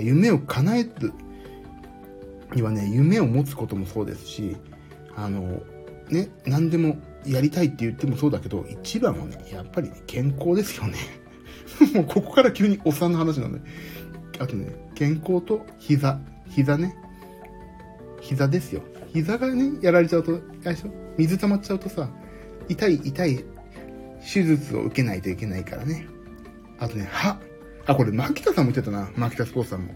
[0.00, 1.12] 夢を叶える
[2.54, 4.56] にはね、夢を持つこともそうですし、
[5.14, 5.62] あの、
[6.08, 10.96] ね、何でもやりたいって言ってもそうだけど、一番はね、やっぱり、ね、健康ですよね。
[11.94, 13.60] もうここから急におっさんの話なんで。
[14.40, 16.18] あとね、健康と膝。
[16.48, 16.96] 膝ね。
[18.20, 18.82] 膝ですよ。
[19.12, 22.08] 膝がね、やられちゃうと、あれでしょ水溜まっちゃうとさ、
[22.68, 23.44] 痛い、痛い
[24.20, 26.06] 手術を受けないといけないからね。
[26.78, 27.38] あとね、歯。
[27.86, 29.10] あ、これ、牧田さんも言ってたな。
[29.16, 29.94] 牧田スポーツさんも。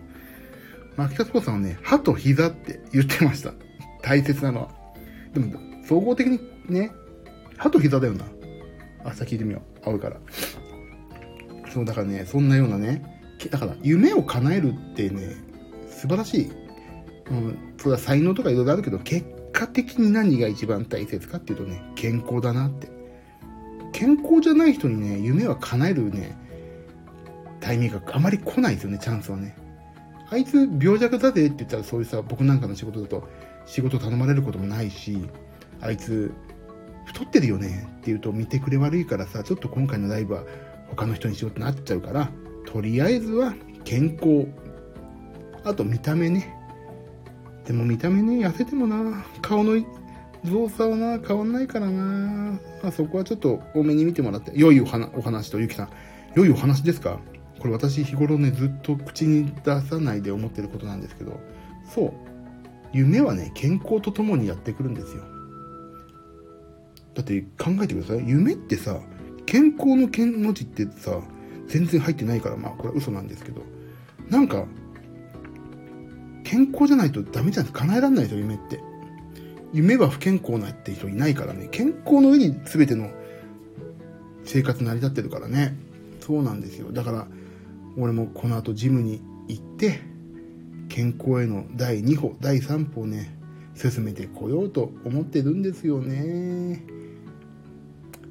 [0.97, 3.53] 牧田スポーツさんはね、歯と膝って言ってました。
[4.03, 4.69] 大切なのは。
[5.33, 5.53] でも、
[5.87, 6.91] 総合的にね、
[7.57, 8.25] 歯と膝だよな。
[9.05, 9.89] 明日聞いてみよう。
[9.89, 10.17] 青いから。
[11.73, 13.03] そう、だからね、そんなようなね、
[13.51, 15.37] だから夢を叶えるってね、
[15.89, 16.64] 素晴らしい。
[17.31, 22.89] うん、それは才能とかいろいろあるけど、結果的に何が一番大切かっていうとね、健康だなって。
[23.93, 26.37] 健康じゃない人にね、夢は叶えるね、
[27.61, 29.57] タイミングがあまり来ないですよね、チャンスはね。
[30.31, 33.29] あいつ病弱だぜって言ったらそういうさ、僕なんかの仕事だと
[33.67, 35.29] 仕事頼まれることもないし、
[35.81, 36.33] あいつ
[37.07, 40.43] 太ってるよねって言うと見てくれ悪いからさ、ちょっと今回のライブは
[40.89, 42.31] 他の人にしようってなっちゃうから、
[42.67, 44.49] とりあえずは健康。
[45.63, 46.54] あと見た目ね。
[47.67, 49.83] でも見た目ね、痩せてもな、顔の
[50.45, 52.59] 増差はな、変わんないからな。
[52.83, 54.53] まあ、そこはちょっと多めに見てもらって。
[54.55, 55.89] 良いお話と、ゆきさん。
[56.35, 57.19] 良いお話ですか？
[57.61, 61.41] これ私日頃ね、ずっと口に出さないで思ってることなんですけど、
[61.95, 62.13] そう。
[62.93, 65.23] 夢はね、健康とともにやってくるんですよ。
[67.15, 68.29] だって考えてください。
[68.29, 69.01] 夢ってさ、
[69.47, 71.21] 健康の健文字ってさ、
[71.69, 73.63] 全然入ってないから、まあこれは嘘なんですけど、
[74.29, 74.67] なんか、
[76.45, 77.67] 健康じゃないとダメじゃん。
[77.67, 78.81] 叶えられないですよ、夢って。
[79.73, 81.69] 夢は不健康なって人いないからね。
[81.73, 83.11] 健康の上に全ての
[84.45, 85.77] 生活成り立ってるからね。
[86.21, 86.93] そうなんですよ。
[86.93, 87.27] だから、
[87.97, 90.01] 俺もこの後ジムに行って、
[90.89, 93.37] 健康への第2歩、第3歩をね、
[93.75, 96.85] 進めてこようと思ってるんですよね。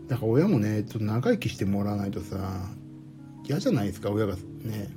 [0.07, 2.69] だから親もね、ちょっと長生きしてもらわないとさ、
[3.45, 4.89] 嫌じゃないですか、親がね。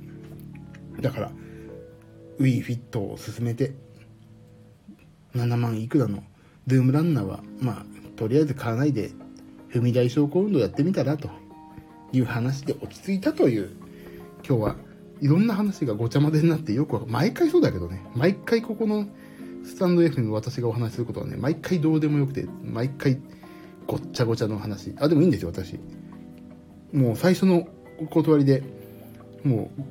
[1.01, 1.31] だから、
[2.39, 3.73] ウィーフィットを進めて、
[5.35, 6.23] 7万いくらの
[6.67, 9.11] ズームランナーは、まあ、とりあえず買わないで、
[9.69, 11.29] 踏み台昇降運動やってみたらと
[12.11, 13.71] いう話で落ち着いたという、
[14.47, 14.75] 今日は
[15.21, 19.07] いろんな話がごちゃ混ぜになってよく毎回そうだけどね、毎回ここの
[19.63, 23.19] スタンド F に私がお話しすることはね、毎回どうでもよくて、毎回
[23.85, 24.93] ごっちゃごちゃの話。
[24.99, 25.79] あ、でもいいんですよ、私。
[26.93, 27.67] もう最初の
[27.99, 28.63] お断りで、
[29.43, 29.81] もう、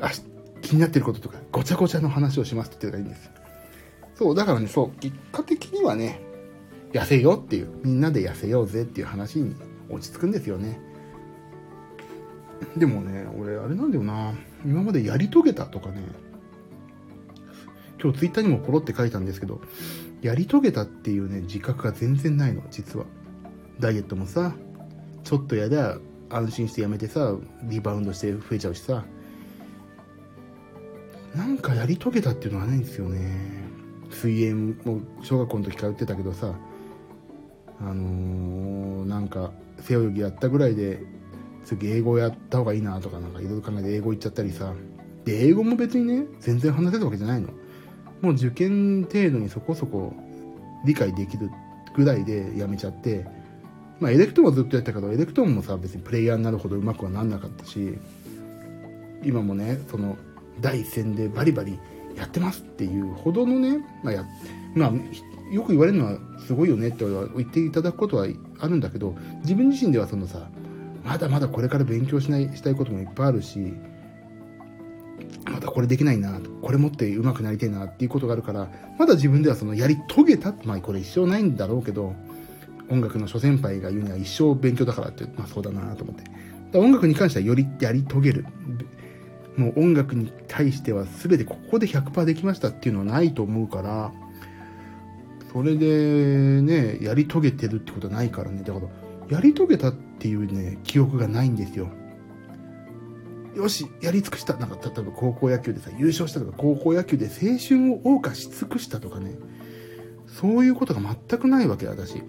[0.00, 0.10] あ
[0.62, 3.30] 気になってることとか、ごちゃごちゃの話をしますって言ったらいいんです。
[4.14, 6.20] そう、だからね、そう、結果的にはね、
[6.92, 9.54] 痩せようっていう、みんなで痩せようぜっていう話に
[9.88, 10.80] 落ち着くんですよね。
[12.76, 14.32] でもね、俺、あれなんだよな。
[14.64, 16.02] 今までやり遂げたとかね、
[18.02, 19.60] 今日ツイッターにもポロって書いたんですけど、
[20.22, 23.06] やり遂げたっていうね、自覚が全然ないの、実は。
[23.78, 24.52] ダイエットもさ、
[25.24, 29.04] ちょっとやりゃ安心してやめてさ、リバウンドして増えちゃうしさ、
[31.34, 33.60] なんかやり遂げたっていうのはないんですよね。
[34.10, 36.54] 水泳も小学校の時通ってたけどさ、
[37.80, 41.02] あのー、なんか背泳ぎやったぐらいで、
[41.64, 44.74] 次英語やった方がいいなとかなんかいろいろ考えて英語行っちゃったりさ、
[45.24, 47.48] で、英語も別にね、全然話せるわけじゃないの。
[48.20, 50.12] もう受験程度にそこそこ
[50.84, 51.50] 理解できる
[51.94, 53.26] ぐらいでやめちゃって、
[54.00, 57.98] まあエレクトーンはずっとやったけど、エレクトーンもさ、別にプレイヤーになるほどうまくはなんなかったし、
[59.22, 60.16] 今もね、その、
[60.60, 61.78] 第一線でバリバリ
[62.16, 64.24] やってますっていうほどのね、まあや、
[64.74, 64.92] まあ、
[65.52, 68.26] よく言われるのはすごいよねって言っていただくことは
[68.58, 70.48] あるんだけど、自分自身ではそのさ、
[71.04, 73.74] まだまだこれから勉強しない、したいこともいっぱいあるし、
[75.50, 78.68] まだこれできないな、これ持って上手くなりたいなっていうことがあるから、
[78.98, 82.14] まだ自分ではそのやり遂げた、まあこれ一生ないんだろうけど、
[82.88, 86.78] 音楽の諸先輩が言うには一生勉強だからって、まあそうだなと思って。
[86.78, 88.46] 音楽に関してはよりやり遂げる。
[89.60, 94.10] もう音楽に対しては全てここで100%できましたっていうのはないと思うから、
[95.52, 98.62] それでね、やり遂げてるってことはないからね。
[98.62, 98.86] だから、
[99.28, 101.88] やり遂げたっていうね、記憶がないんですよ。
[103.54, 104.56] よし、やり尽くした。
[104.56, 109.34] なんか、例えば高校野球でさ、優勝したとか、高校野球で青春を謳歌し尽くしたとかね。
[110.26, 112.22] そういうことが全くないわけ、私。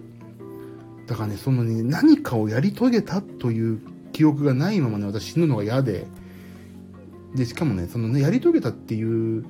[1.06, 3.80] だからね、そのね、何かをやり遂げたという
[4.12, 6.06] 記憶がないままね、私死ぬのが嫌で、
[7.34, 9.44] で、しかもね、そのね、やり遂げたっていう、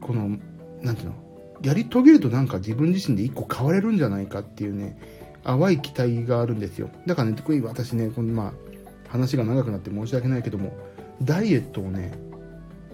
[0.00, 0.38] この、
[0.82, 1.14] なんていうの、
[1.62, 4.98] やり遂げるとなんか自分自身で一個変われるんじゃないかっていうね、
[5.44, 6.90] 淡い期待があるんですよ。
[7.06, 8.52] だからね、特に私ね、このまあ、
[9.08, 10.76] 話が長くなって申し訳ないけども、
[11.22, 12.12] ダイエットをね、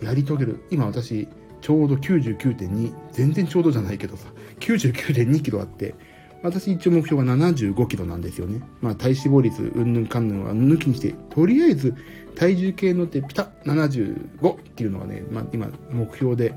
[0.02, 0.64] やり遂げる。
[0.70, 1.28] 今私、
[1.60, 4.28] ちょうど99.2、全然ちょうどじゃないけどさ、
[4.60, 5.94] 99.2キロあって、
[6.42, 8.62] 私一応目標が75キロなんですよね。
[8.80, 11.94] まあ体脂肪率、うんぬんかんぬんは抜きにして、とりあえず
[12.36, 16.54] 体重計乗ってピタッ75っていうのがね、まあ今目標で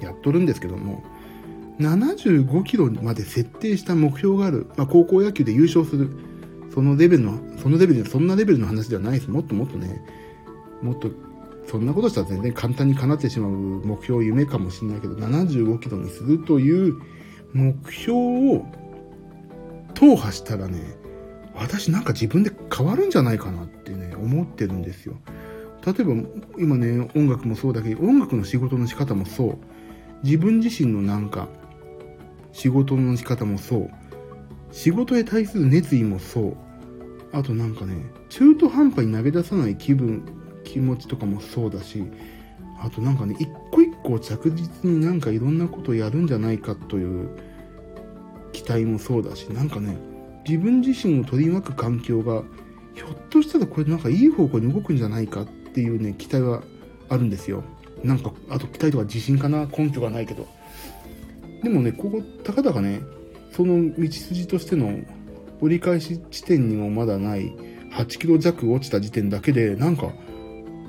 [0.00, 1.02] やっとるんですけども、
[1.78, 4.66] 75キロまで設定した目標がある。
[4.76, 6.10] まあ高校野球で優勝する。
[6.74, 9.30] そのレベルの、そのレベルで、そんなレベルの話ではないです。
[9.30, 10.00] もっともっとね、
[10.82, 11.10] もっと
[11.70, 17.00] そんなことしたら全然簡単に叶ってしまう目標、夢かもしれないけど、75キロにするという
[17.52, 18.66] 目標を
[19.94, 20.80] 踏破したらね、
[21.54, 25.16] 私なんか自分で変わるんじゃないかなってね、思ってるんですよ。
[25.84, 26.14] 例えば、
[26.58, 29.58] 今ね、音楽もそうだけど、音楽の仕事の仕方もそう。
[30.22, 31.48] 自分自身のなんか、
[32.52, 33.90] 仕事の仕方もそう。
[34.72, 36.56] 仕事へ対する熱意もそう。
[37.32, 40.24] あとなんかね、中途半端に投げ出さない気分
[40.64, 42.04] 気持ちとかもそうだし、
[42.80, 47.30] あとなんかね、一個一個着実になんかいろんなことをやるんじゃないかという
[48.52, 49.96] 期待もそうだし、なんかね、
[50.46, 52.42] 自分自身を取り巻く環境が、
[52.94, 56.62] ひょっとしたらこれなんかいい方向に動くんじゃないかっていうね、期待は
[57.08, 57.62] あるんですよ。
[58.02, 60.48] なんか、あと期待とか自信かな根拠がないけど。
[61.62, 63.00] でもね、ここ、たかだかね、
[63.52, 64.98] その道筋としての
[65.60, 67.52] 折り返し地点にもまだない
[67.92, 70.12] 8キロ弱落ちた時点だけで、なんか、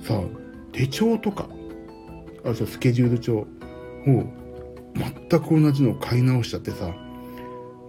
[0.01, 0.21] さ、
[0.71, 1.49] 手帳とか、
[2.43, 3.47] あるスケジュール帳を
[4.95, 6.93] 全く同じのを買い直しちゃってさ、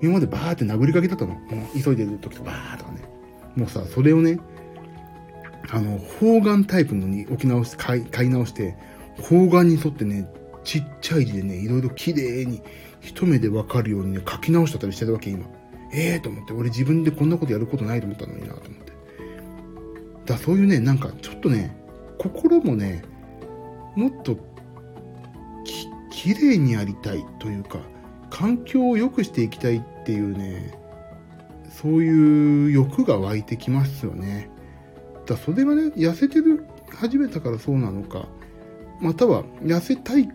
[0.03, 1.35] 今までバーって殴りかけだったの。
[1.35, 3.03] もう急いでる時とバーとかね。
[3.55, 4.41] もうさ、それをね、
[5.71, 8.77] あの、方眼タイプのに置き直して、買い買い直して、
[9.21, 10.29] 方眼に沿ってね、
[10.65, 12.63] ちっちゃい字でね、いろいろ綺麗に
[13.01, 15.47] 一目でわかるようにね、書き直したりしてたわけ、今。
[15.93, 18.93] ええー、と思って、俺自分でこんなことやることないと思ったのになと思って。
[20.27, 21.77] だそういうね、なんかちょっとね、
[22.19, 23.03] 心もね、
[23.95, 24.37] もっと
[25.65, 27.79] き、綺麗にありたいというか、
[28.31, 30.75] 環境を良くしていきたいっていうね、
[31.71, 34.51] そういう欲が湧いてきますよね。
[35.27, 38.27] だそれがね、痩せてる、始めたからそうなのか、
[39.01, 40.29] または痩せたい、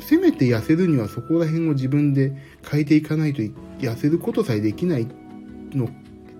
[0.00, 2.32] せめて痩せるにはそこら辺を自分で
[2.68, 3.42] 変えていかないと
[3.78, 5.06] 痩せることさえできない
[5.72, 5.88] のっ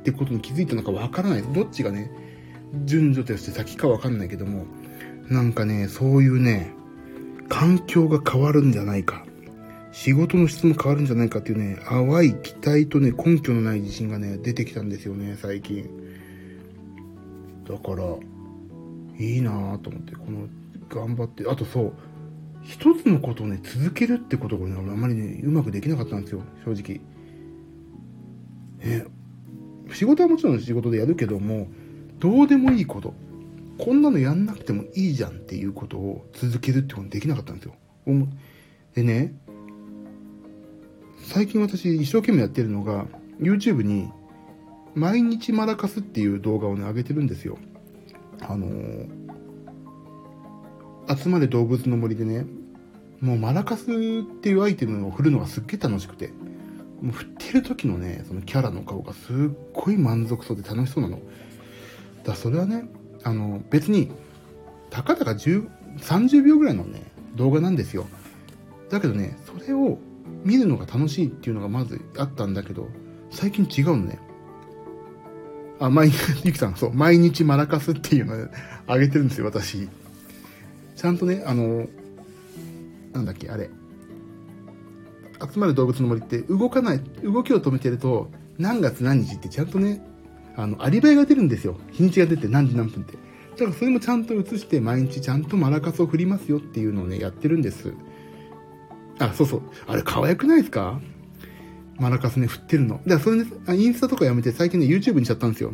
[0.02, 1.42] てことに気づいたのかわからない。
[1.42, 2.10] どっちがね、
[2.86, 4.64] 順序として先かわかんないけども、
[5.28, 6.72] なんかね、そういうね、
[7.48, 9.26] 環境が変わるんじゃないか。
[9.94, 15.88] 仕事の質も変わるんじゃないかっていうね、淡い期待とね、根拠のない自信がね、出てきたんですよね、最近。
[17.64, 18.04] だから、
[19.16, 20.48] いいなぁと思って、この、
[20.88, 21.92] 頑張って、あとそう、
[22.62, 27.00] 一つのことをね、続けるってことがね、あんまりね、うまくできなかったんですよ、正直。
[28.84, 29.04] ね、
[29.92, 31.68] 仕事はもちろん仕事でやるけども、
[32.18, 33.14] どうでもいいこと、
[33.78, 37.76] こんなのやんなくてもいいじゃんっていうことを続けるってことできなかったんですよ。
[38.96, 39.34] でね、
[41.24, 43.06] 最近私一生懸命やってるのが、
[43.40, 44.10] YouTube に、
[44.94, 47.58] 毎日マラカスっていう動画をね、上げてるんですよ。
[48.40, 49.08] あのー、
[51.16, 52.46] 集まれ動物の森でね、
[53.20, 53.86] もうマラカスっ
[54.40, 56.28] ていうアイテムを振るのがすっげえ楽しくて、
[57.00, 59.34] もう振ってる時のね、そのキャラの顔がすっ
[59.72, 61.20] ごい満足そうで楽しそうなの。
[62.22, 62.88] だそれはね、
[63.22, 64.12] あの、別に、
[64.90, 65.68] たかだか10、
[65.98, 67.02] 30秒ぐらいのね、
[67.34, 68.06] 動画なんですよ。
[68.90, 69.98] だけどね、それを
[70.44, 72.88] 見るのが楽しいっていうのがまずあったんだけど、
[73.30, 74.18] 最近違うのね。
[75.80, 78.48] あ、毎日、 ゆきさん、そう、毎日マラカスっていうのを
[78.86, 79.88] あげてるんですよ、私。
[80.96, 81.88] ちゃんとね、あの、
[83.12, 83.70] なんだっけ、あれ。
[85.52, 90.00] 集まる動物の森って動かない、動きを止めてると、何月何日ってちゃんとね、
[90.56, 91.76] あの、アリバイが出るんですよ。
[91.90, 93.14] 日にちが出て何時何分って。
[93.56, 97.92] だからそれもちゃんと映して毎日ちゃんとマラカスを振りますよっていうのをね、やってるんです。
[99.18, 99.62] あ、そうそう。
[99.86, 101.00] あれ可愛くないですか？
[101.96, 102.96] マラカスね、振ってるの。
[102.96, 103.46] だからそれね、
[103.76, 105.72] インスタとかやめて最近ね、YouTube にしちゃったんですよ。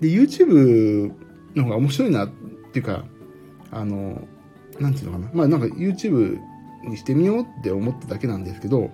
[0.00, 1.14] で、YouTube
[1.54, 2.30] の方が面白いなっ
[2.72, 3.04] ていうか、
[3.70, 4.26] あの、
[4.80, 5.30] なんていうのかな。
[5.32, 6.40] まあなんか YouTube
[6.84, 8.90] にしてみようって思っただけなんですけど、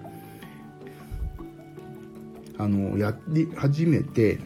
[2.58, 4.38] あの、やり始めて、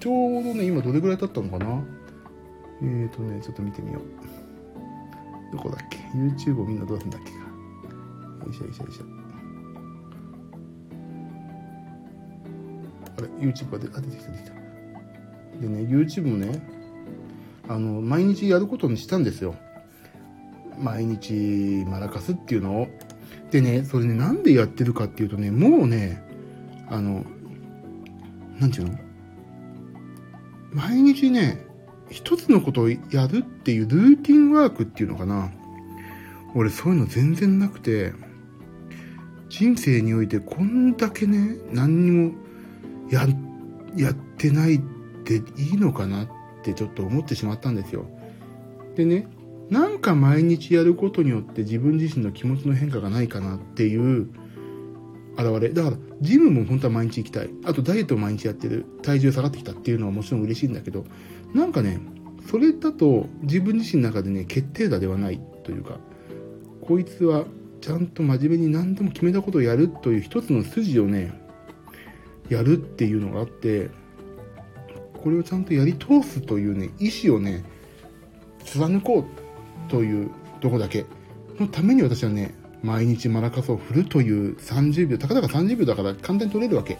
[0.00, 1.84] ちょうどね、今どれぐらい経ったのかな？
[2.82, 5.56] えーとね、ちょっと見てみよう。
[5.56, 7.30] どこだっけ ?YouTube をみんなどうするんだっけ。
[8.46, 9.04] よいしょよいしょよいしょ。
[13.18, 14.56] あれ ?YouTube が出あ出てきた出てきた。
[15.60, 16.62] でね、YouTube もね、
[17.68, 19.56] あの、毎日やることにしたんですよ。
[20.78, 22.88] 毎日マラカスっていうのを。
[23.50, 26.22] でね、それね、なんでやってるかっていうとね、もうね、
[26.88, 27.24] あの、
[28.60, 28.98] なんていうの？
[30.72, 31.64] 毎日ね、
[32.10, 35.50] 一つのことをやるっていうルーティンワークっていうのかな。
[36.54, 38.12] 俺そういうの全然なくて、
[39.58, 42.34] 人生においてこんだけね、何にも
[43.10, 43.26] や、
[43.96, 44.80] やってないっ
[45.24, 46.28] ていいのかなっ
[46.62, 48.04] てちょっと思ってしまったんですよ。
[48.96, 49.26] でね、
[49.70, 54.28] なんか毎日やることによって自分自身の気持ちの変化がないかなっていう
[55.38, 55.70] 現れ。
[55.70, 57.48] だから、ジムも本当は毎日行きたい。
[57.64, 58.84] あと、ダイエットを毎日やってる。
[59.02, 61.06] 体重下がってきたっていうのはもちろん嬉しいんだけど、
[61.54, 61.98] なんかね、
[62.50, 65.98] それだと自分自身の中でね、決定打ではないというか、
[66.82, 67.46] こいつは
[67.80, 71.32] ちゃんと真面目に何でも決めたことをやるという一つの筋をね、
[72.48, 73.90] やるっていうのがあって、
[75.22, 77.64] これをちゃんとやり通すというね、意思をね、
[78.64, 81.06] 貫こうというとこだけ
[81.58, 86.98] のために私はね、毎日マラカスを振るという30秒、たかだか30秒だから簡単に取れるわけ。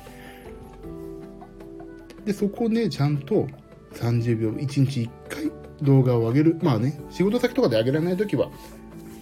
[2.24, 3.46] で、そこでちゃんと
[3.94, 5.52] 30秒、1日1回
[5.82, 6.58] 動画を上げる。
[6.62, 8.50] まあね、仕事先とかで上げられないときは、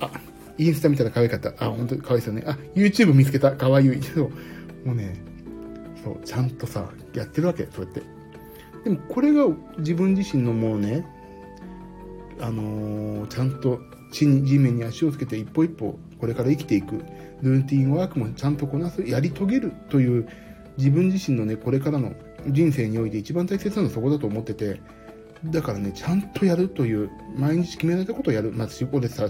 [0.00, 0.10] あ、
[0.58, 1.52] インスタ見たら可愛かった。
[1.58, 2.44] あ、本当に可愛いですよね。
[2.46, 3.52] あ、YouTube 見つけた。
[3.52, 4.02] 可愛い。
[4.02, 4.30] そう。
[4.86, 5.14] もうね、
[6.02, 7.66] そう、ちゃんとさ、やってるわけ。
[7.74, 8.02] そうやって。
[8.84, 9.46] でもこれが
[9.78, 11.06] 自分自身のもうね、
[12.40, 13.80] あのー、ちゃんと
[14.12, 17.02] 地に、地面に足をつけて一歩一歩これから生きていく。
[17.42, 20.28] ルーティンワークもちゃんとこなす、やり遂げるという
[20.78, 22.12] 自分自身のね、これからの
[22.48, 24.80] 人生において一番大切なのはそこだと思ってて、
[25.46, 28.52] だからね、ちゃんとやるという、毎日決められたことをやる。
[28.52, 29.28] まあ、仕事でさ、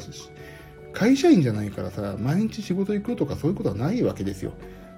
[0.95, 4.53] 会社員じゃないからさ、毎日仕事行くとかそういうことはないわけですよ。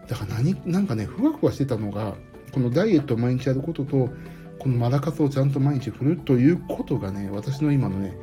[0.07, 2.15] だから何、なんかね、ふわふわしてたのが、
[2.53, 4.11] このダイエットを毎日やることと、
[4.59, 8.17] このマラカスをちゃんと毎日振るということがね、私の今のね、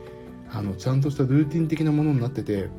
[0.51, 2.69] あの、ちゃんとしたルーティン的なものになってて、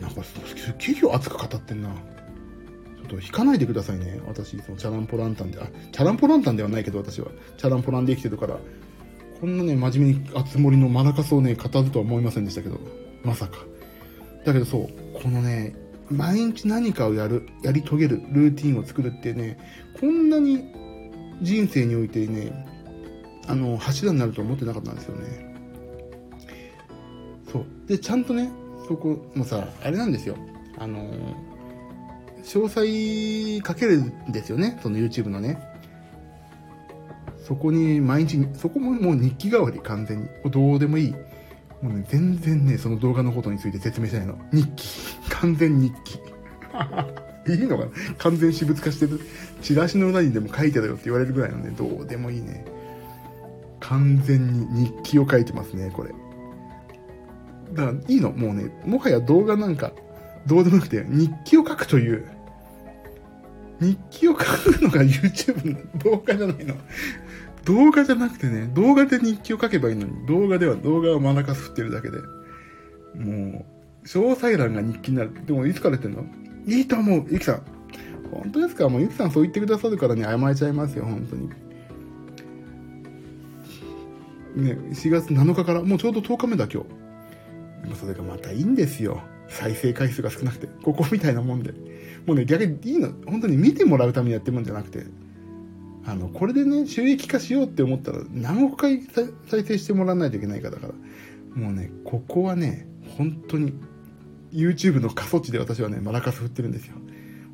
[0.00, 0.38] なんかす
[0.70, 1.88] っげえ熱く語ってんな。
[1.88, 1.96] ちょ
[3.04, 4.20] っと引かないでくださいね。
[4.26, 5.60] 私、そのチャランポランタンで。
[5.60, 7.28] あ、チャランポランタンではないけど私は。
[7.56, 8.58] チャランポランで生きてるから、
[9.40, 12.78] こんなね、真面目に熱盛のマラカスをね、語るとは思いませんでしたけど。
[13.22, 13.58] まさか。
[14.44, 14.88] だけどそう、
[15.22, 15.74] このね、
[16.10, 19.58] 毎日何かをやる、やり遂げる、ルーティンを作るってね、
[19.98, 20.64] こんなに
[21.42, 22.52] 人生においてね、
[23.46, 25.54] あの、柱になると思ってなかったんですよね。
[27.50, 27.66] そう。
[27.86, 28.50] で、ちゃんとね、
[28.86, 30.36] そこもさ、あれなんですよ。
[30.78, 31.10] あの、
[32.42, 34.78] 詳細書けるんですよね。
[34.82, 35.58] その YouTube のね。
[37.46, 40.28] そこに毎日、そこももう日記代わり完全に。
[40.50, 41.10] どうでもいい。
[41.82, 44.38] もうね、全然ね、その動画のことについて説明しないの。
[44.50, 44.88] 日記。
[45.28, 46.18] 完全日記。
[47.52, 47.90] いいのかな？
[48.16, 49.20] 完全私物化してる。
[49.60, 52.64] チラシの裏にでも書いてたよって言われるぐらいのね、どうでもいいね。
[53.80, 56.14] 完全に日記を書いてますね、これ。
[57.74, 59.92] だからいいの、もうね、もはや動画なんか、
[60.46, 62.26] どうでもなくて、日記を書くという、
[63.80, 66.76] 日記を書くのが YouTube の動画じゃないの？
[67.64, 72.18] 動画じゃなくてね、動画で日記を書けばいいのに、動画では動画を真中すってるだけで。
[73.14, 73.64] も
[74.02, 75.32] う、詳細欄が日記になる。
[75.46, 76.24] でも、いつからやってんの？
[76.66, 77.62] いいと思う、ゆきさん。
[78.30, 78.88] 本当ですか？
[78.88, 81.48] もうゆきさんそう言ってくださるからね、謝れちゃいますよ、本当に。
[84.56, 86.88] ね、4月7日から、もうちょうど10日目だ、今日。
[87.82, 89.20] でもそれがまたいいんですよ。
[89.48, 90.68] 再生回数が少なくて。
[90.82, 91.72] ここみたいなもんで。
[92.26, 93.12] もうね、逆にいいの。
[93.26, 95.04] 本当に見てもらうためにやってるもんじゃなくて。
[96.06, 99.30] あの、これでね、収益化しようって思ったら、何億回再
[99.64, 100.92] 生してもらわないといけないかだから。
[101.54, 103.72] もうね、ここはね、本当に、
[104.52, 106.94] YouTube の過疎地で私はね、マラカス振ってるんですよ。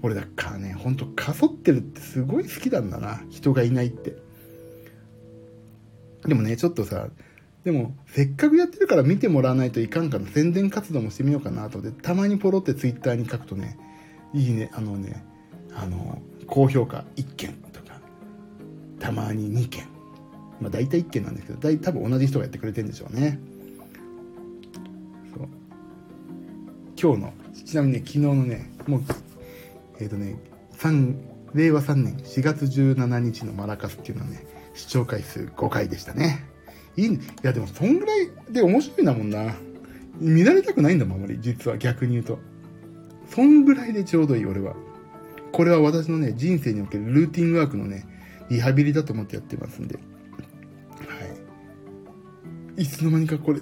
[0.02, 3.22] 俺だからね、ほんと過疎ってるってすごい好きなんだな。
[3.30, 4.16] 人がいないって。
[6.26, 7.08] でもね、ちょっとさ、
[7.64, 13.78] でも、せっかくやってるから見てもらわないといかんから宣伝活動もしてみようかなと思って、たまにポロってツイッターに書くとね、
[14.32, 15.24] いいね、あのね、
[15.74, 18.00] あの、高評価1件とか、
[18.98, 19.84] たまに2件。
[20.60, 23.38] まあ大体1件なんですけど、大多分同じ人がやってくれてるんでしょうね。
[25.34, 25.48] そう。
[27.00, 27.32] 今日の、
[27.64, 29.02] ちなみにね、昨日のね、もう、
[29.98, 30.36] えっ、ー、とね、
[30.76, 31.14] 3、
[31.54, 36.44] 令和3年4月17日のマラカスっていうのはね、視聴回数5回でしたね。
[36.96, 39.54] いい、いやでもそんぐらいで面白いんだもんな。
[40.18, 41.38] 見られたくないんだもん、あまり。
[41.40, 42.38] 実は逆に言うと。
[43.30, 44.74] そんぐらいでちょうどいい、俺は。
[45.52, 48.06] これは私のね、人生におけるルーティンワークのね、
[48.50, 49.96] リハビリだと思ってやってますんで。
[49.96, 50.00] は
[52.76, 52.82] い。
[52.82, 53.60] いつの間にかこれ、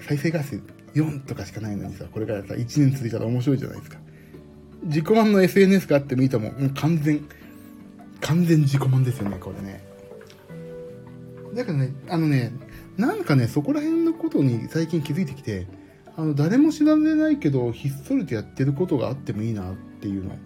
[0.00, 0.60] 再生回数
[0.94, 3.98] 4とかしかないのにさ、これからさ、1年続いたら面白いじゃないですか。
[4.84, 6.52] 自己満の SNS があってもいいと思う。
[6.52, 7.24] もう完全、
[8.20, 9.84] 完全自己満ですよね、これね。
[11.54, 12.52] だからね、あのね、
[12.96, 15.66] なんかね、そこら辺のことに最近気づいてきて、
[16.16, 20.36] あの、誰も知られないけど、ひっそりとやってることがあってもいいなっていうの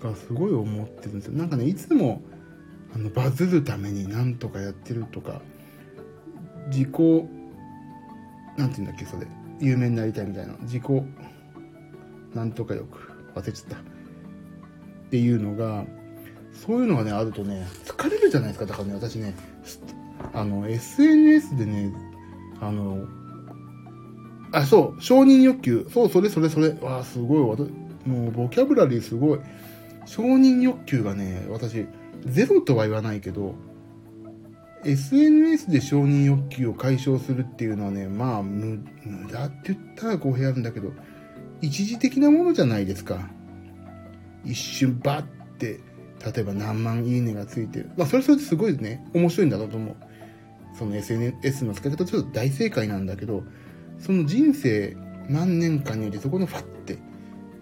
[0.00, 1.32] がすごい思ってるんですよ。
[1.32, 2.22] なんかね、いつも、
[2.94, 5.40] あの、バズるためになんとかやってるとか、
[6.68, 6.88] 自己、
[8.56, 9.26] なんて言うんだっけ、それ。
[9.60, 10.54] 有名になりたいみたいな。
[10.62, 10.84] 自己、
[12.34, 13.10] なんとかよく。
[13.34, 13.76] 忘れちゃった。
[13.76, 13.80] っ
[15.10, 15.84] ていうのが、
[16.52, 18.66] そういうのがね、あるとね、疲れるじゃないですか。
[18.66, 19.34] だからね、私ね、
[20.32, 21.92] あの、SNS でね、
[22.60, 23.06] あの、
[24.52, 25.86] あ、そう、承認欲求。
[25.92, 26.70] そう、それそれそれ。
[26.80, 27.40] わあ、すごい。
[28.08, 29.40] もう、ボキャブラリーすごい。
[30.06, 31.86] 承認欲求がね、私、
[32.26, 33.54] ゼロとは言わないけど、
[34.84, 40.92] SNS で承認欲求を解消するっていうのはね、まあ、無無駄って言ったら語弊あるんだけど、
[41.60, 43.30] 一時的なものじゃないですか。
[44.44, 45.26] 一瞬バッ
[45.58, 45.80] て、
[46.24, 47.90] 例えば何万いいねがついてる。
[47.96, 49.96] まあ、それそれですごいね、面白いんだろうと思う。
[50.78, 53.44] その SNS の使い方ちょっと大正解なんだけど、
[54.00, 54.96] その人生
[55.28, 56.98] 何年間においてそこのファッて、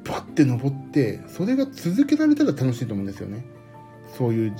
[0.04, 3.44] バッて登って、それが続けられたら楽しいと思うんですよね。
[4.16, 4.56] そういう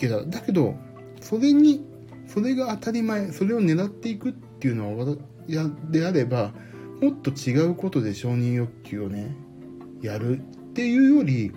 [0.00, 0.24] けだ。
[0.24, 0.74] だけど、
[1.20, 1.84] それに、
[2.26, 6.52] それが当たり前、それを狙っていくっていうのは、や、であれば、
[7.00, 9.34] もっと違うことで承認欲求をね、
[10.02, 10.42] やるっ
[10.72, 11.52] ていうより、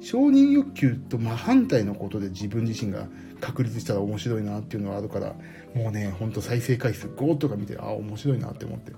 [0.00, 3.08] 承認欲求と真反対のことで自分自身が
[3.40, 5.34] 確立したら面白いなっていうのがあるから、
[5.74, 8.92] もうね、ほんと再生回数5とか見て、ああ、面白いなって思って。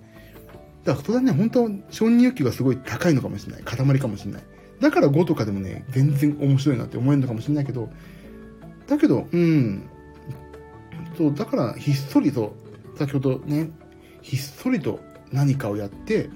[0.84, 3.62] だからそれはね、本当は承認欲求がすごい高いのかもしれない。
[3.62, 4.42] 塊かもしれない。
[4.80, 7.90] だから5とかでもね、全然面白いなって思えるのかもしれないけど、
[8.86, 9.88] だけど、うん。
[11.16, 12.56] そう、だからひっそりと、
[12.96, 13.70] 先ほどね、
[14.22, 15.00] ひっそりと
[15.32, 16.30] 何かをやって、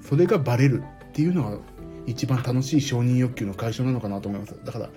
[0.00, 1.58] それがバレるっていうのが
[2.08, 4.54] 一番楽しい承認欲求の解消なのかなと思います。
[4.64, 4.90] だから、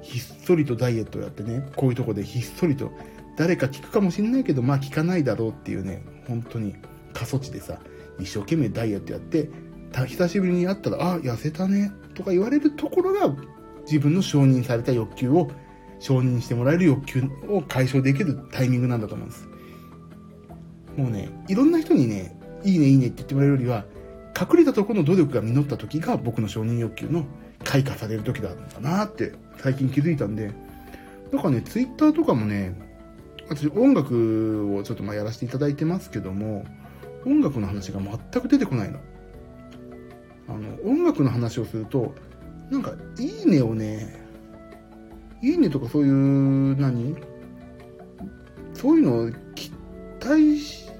[0.00, 2.92] ひっそりとダイエットをやってね、こういうとこでひっそりと
[3.36, 6.74] 誰か聞くかもしれないけど、まあ聞かないだろうっていうね、本当に
[7.12, 7.78] 過疎地でさ、
[8.18, 9.50] 一生懸命ダイエットやって、
[10.06, 13.34] 久しぶりに会ったら、あ、痩せたね、とか言われるところが、
[13.84, 15.50] 自分の承認された欲求を、
[15.98, 19.48] 承認してもらえる欲求を解消できるタイミングなんだと思うんです。
[20.96, 23.84] もうね、いろんな人にね、いいねいいねって言ってもらえるよりは、
[24.38, 27.24] 隠れたところの努力が実った時が僕の承認欲求の
[27.64, 30.52] 開花される時だったなって最近気づいたんで、
[31.32, 32.74] だからね、ツイッターとかもね、
[33.48, 36.64] 私音楽をちょっとまあやらせていただいてますけども、
[37.24, 38.98] 音楽の話が全く出てこないの。
[40.48, 42.14] あの、音楽の話をすると、
[42.70, 44.24] なんか、いいねをね、
[45.42, 47.16] いいねとかそういう、何？
[48.74, 49.72] そういうのを期
[50.20, 50.90] 待し、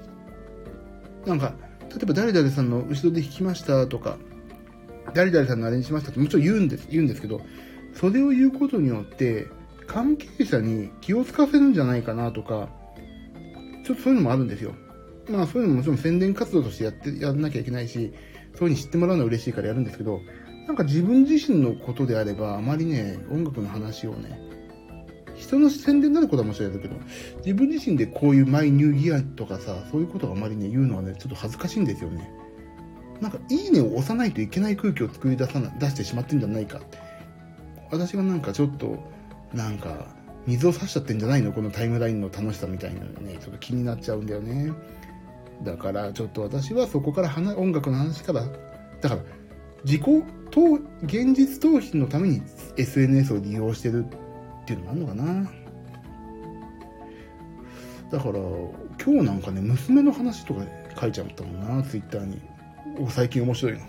[1.25, 1.53] なんか、
[1.97, 4.17] 例えば誰々さんの後ろで弾きましたとか、
[5.13, 7.41] 誰々さんのあれにしましたってもちろん言うんです、言うんですけど、
[7.93, 9.47] それを言うことによって、
[9.87, 12.69] 関係者に気を使わせるんじゃないかなとか、
[13.83, 14.75] ちょっとそういうのもあるんですよ。
[15.29, 18.13] まあそういうのももちろん宣伝活動としてやって、やらなきゃいけないし、そういう
[18.57, 20.21] ふうに知ってもらうのは嬉しいからやるんですけど、
[20.67, 24.46] なんか自分自身のことであれば、あまりね、音楽の話をね、
[25.37, 26.95] 人の宣伝になることはもちろんやるけど、
[27.37, 32.29] 自分自身でこういうマイニューギアとかさ、そういうことをあまりね、言うのはね、ちょっと恥ずかしいんですよね。
[33.21, 36.97] なんか、いいねを押さないといけない空気を作り出さな、出してしまってんじゃないかって。
[37.91, 38.97] 私がなんかちょっと、
[39.53, 40.15] なんか、
[40.45, 41.51] 水を差しちゃってんじゃないの？
[41.51, 44.71] このタイムラインの楽しさみたいなね、ちょっと気になっちゃうんだよね。
[45.63, 48.45] だからちょっと私はそこから音楽の話から、
[49.01, 49.21] だから
[49.83, 50.01] 自己
[50.51, 52.41] と現実逃避のために
[52.77, 54.05] SNS を利用してる
[54.67, 55.49] っていうのもあるのかな。
[58.11, 58.39] だから
[59.03, 60.61] 今日なんかね、娘の話とか
[60.99, 62.41] 書いちゃったもんな、ツイッターに。
[63.09, 63.79] 最近面白いの。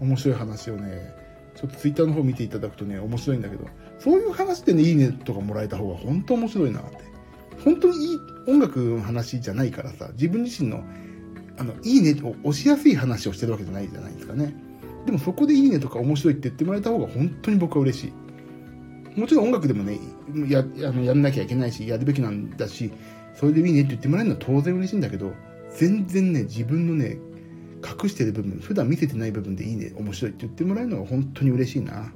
[0.00, 1.14] 面白い話をね、
[1.54, 3.68] ちょっとツイッターの方見ていただくとね、面白いんだけど、
[4.00, 6.98] そういう話でね、いいねとかもらえた方が本当面白いなって。
[7.64, 8.18] 本当にいい
[8.48, 10.82] 音楽の話じゃないからさ、自分自身の、
[11.58, 14.52] あの、いいねを押しやすい話をしてるわけじゃないじゃないですかね。
[15.06, 18.12] でもそこでいいねとか面白いって言ってもらえた方が本当に僕は嬉しい。
[19.16, 19.98] もちろん音楽でもね、
[20.48, 22.90] や、あの、やんなきゃいけないし、やるべきなんだし、
[23.34, 25.32] それでいいねって言ってもらえるのは当然嬉しいんだけど、
[25.76, 27.18] 全然ね、自分のね、
[27.82, 32.12] 隠してる部分、普段見せてない部分でいいね、面白いって言ってもらえるのが本当に嬉しいな。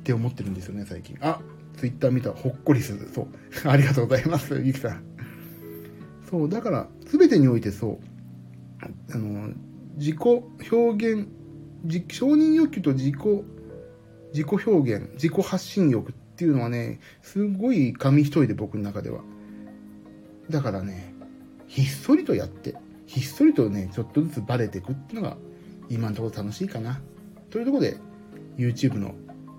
[0.00, 1.16] って思ってるんですよね、最近。
[1.20, 1.40] あ、
[1.76, 3.08] ツイッター見た、ほっこりする。
[3.12, 3.28] そう。
[3.68, 5.02] ありがとうございます、ゆきさん。
[6.30, 8.84] そう、だから、すべてにおいてそう。
[9.12, 9.50] あの、
[9.96, 11.28] 自己表現、
[12.08, 13.16] 承認欲求と自己、
[14.32, 19.22] 自己表現、自己発信欲っていうのはね、すごい紙一重で僕の中では。
[20.48, 21.14] だからね、
[21.66, 22.74] ひっそりとやって、
[23.06, 25.36] ひっそりとね、ちょっとずつバレていくっていうのが、
[25.88, 27.00] 今のところ楽しいかな。
[27.50, 27.96] というところで、
[28.56, 29.14] YouTube の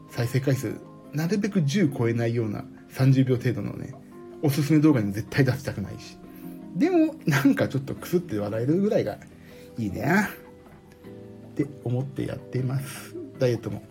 [0.09, 0.74] 再生回数、
[1.13, 3.93] なるべく10超えないような30秒程度のね、
[4.41, 6.17] おすすめ動画に絶対出したくないし。
[6.76, 9.17] でも、なんかちょっとクスって笑えるぐらいが
[9.78, 10.28] いいね。
[11.51, 13.15] って思ってやっています。
[13.39, 13.91] ダイエットも。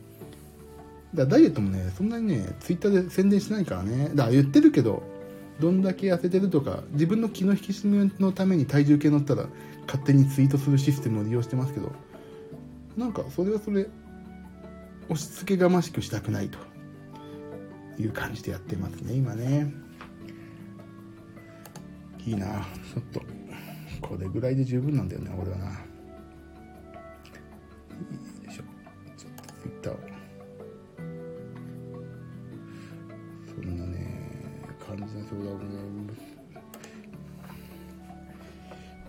[1.14, 4.10] だダイエットもね、そんなにね、ツイッターで宣伝しないからね。
[4.10, 5.02] だから言ってるけど、
[5.60, 9.46] どんだけ痩せてるとか、自分の気の引き締めのために体重計乗ったら、
[9.86, 11.92] 勝手にツイートするシステムを利用してますけど、
[12.96, 13.88] なんかそれはそれ、
[15.08, 16.58] 押し付けがましくしたくないと
[18.00, 19.72] いう感じでやってますね、今ね。
[22.24, 23.20] いいなちょっと、
[24.00, 25.89] これぐらいで十分なんだよね、俺はな。
[35.30, 35.56] 感じの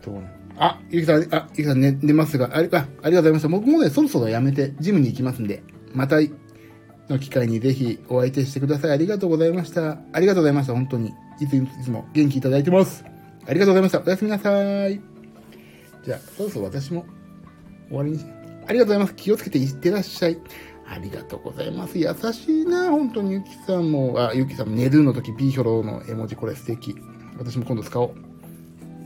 [0.01, 3.47] 相談をね、あ、ゆきさん、あ、ゆきさん寝、寝ますが、ありか、ありがとうございました。
[3.47, 5.63] 僕もね、そろそろやめて、ジムに行きますんで、
[5.93, 6.17] また、
[7.09, 8.91] の機会にぜひお相手してください。
[8.91, 9.97] ありがとうございました。
[10.13, 10.73] ありがとうございました。
[10.73, 11.13] 本当に。
[11.39, 13.03] いついつも元気いただいてます。
[13.47, 14.01] ありがとうございました。
[14.05, 15.01] おやすみなさい。
[16.03, 17.05] じゃあ、そろそろ私も
[17.89, 18.19] 終わりに、
[18.67, 19.15] ありがとうございます。
[19.15, 20.37] 気をつけていってらっしゃい。
[20.87, 21.97] ありがとうございます。
[21.97, 24.15] 優しいな、本当にゆきさんも。
[24.17, 26.95] あ、ゆきさんも寝るの時、ビーヒョロの絵文字、これ素敵。
[27.37, 28.11] 私も今度使おう。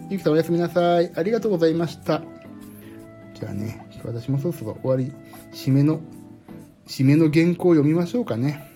[0.10, 1.12] ゆきさんおやすみなさい。
[1.16, 2.22] ありがとうございました。
[3.34, 5.12] じゃあね、私もそろそろ終わり、
[5.52, 6.00] 締めの、
[6.88, 8.72] 締めの原稿を読みましょうかね。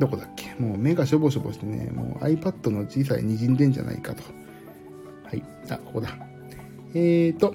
[0.00, 0.54] どこだっけ？
[0.58, 4.22] もう目がしょぼしょぼしてね、もう iPad の小さい滲んでんじゃないかと。
[5.24, 5.42] はい。
[5.70, 6.16] あ、ここだ。
[6.94, 7.54] えーと、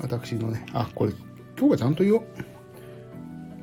[0.00, 1.12] 私のね、あ、これ、
[1.58, 2.22] 今日はちゃんと言おう。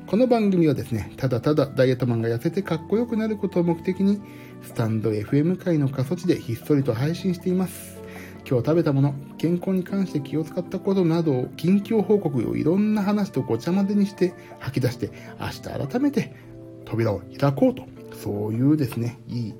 [0.06, 4.20] この番組はですね、ただただダイエットマンが痩せてかっこよくなることを目的に、
[4.62, 8.00] スタンド FM 界の過疎地でひっそりと配信しています。
[8.48, 16.36] 今日食べたもの、健康に関して気を使ったことなどを、近況報告をいろんな話とごちゃ混ぜにして吐き出して、明日改めて
[16.84, 17.82] 扉を開こうと。
[18.14, 19.54] そういうですね、いい、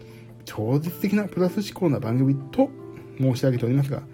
[0.44, 2.70] 超絶的なプラス思考な番組と
[3.18, 4.04] 申し上げておりますが、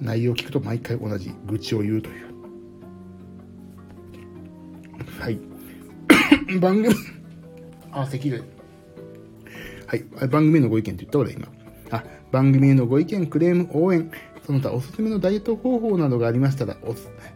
[0.00, 2.28] 内容を聞くと毎回同じ愚痴を言うという。
[5.20, 5.57] はい。
[6.60, 6.94] 番組
[7.92, 8.42] あ、咳で。
[9.86, 10.04] はい。
[10.28, 11.48] 番組へのご意見って言った俺今。
[11.90, 14.10] あ、番組へのご意見、クレーム、応援、
[14.46, 16.76] その他おすすめのダイエット方法などがありましたら、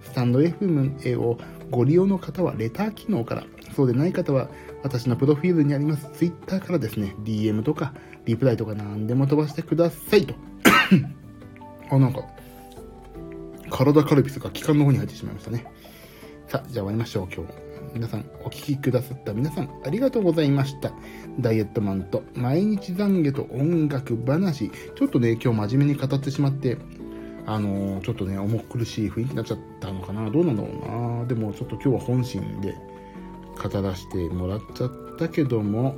[0.02, 1.38] スタンド FM を
[1.70, 3.44] ご利用の方はレター機能から、
[3.76, 4.48] そうでない方は
[4.82, 7.92] 私のプロフィールにあります Twitter からですね、DM とか
[8.24, 10.34] リプライとか何でも飛ばしてくださいと。
[11.90, 12.24] あ、なんか、
[13.70, 15.66] 体カルピスが気管の方に入ってしまいましたね。
[16.48, 17.71] さあ、じゃあ終わりましょう、今日。
[17.94, 20.92] 皆さん、お聴きくださった皆さん、ありがとうございました。
[21.40, 24.70] ダイエットマンと毎日懺悔と音楽話。
[24.70, 26.78] ちょっとね、今日真面目に語ってしまって、
[27.44, 30.30] あのー、ちょっとね、重苦しい雰囲気になっちゃったのかな？
[30.30, 31.26] どうなんだろうな？
[31.26, 32.74] でも、ちょっと今日は本心で
[33.62, 35.96] 語らせてもらっちゃったけども、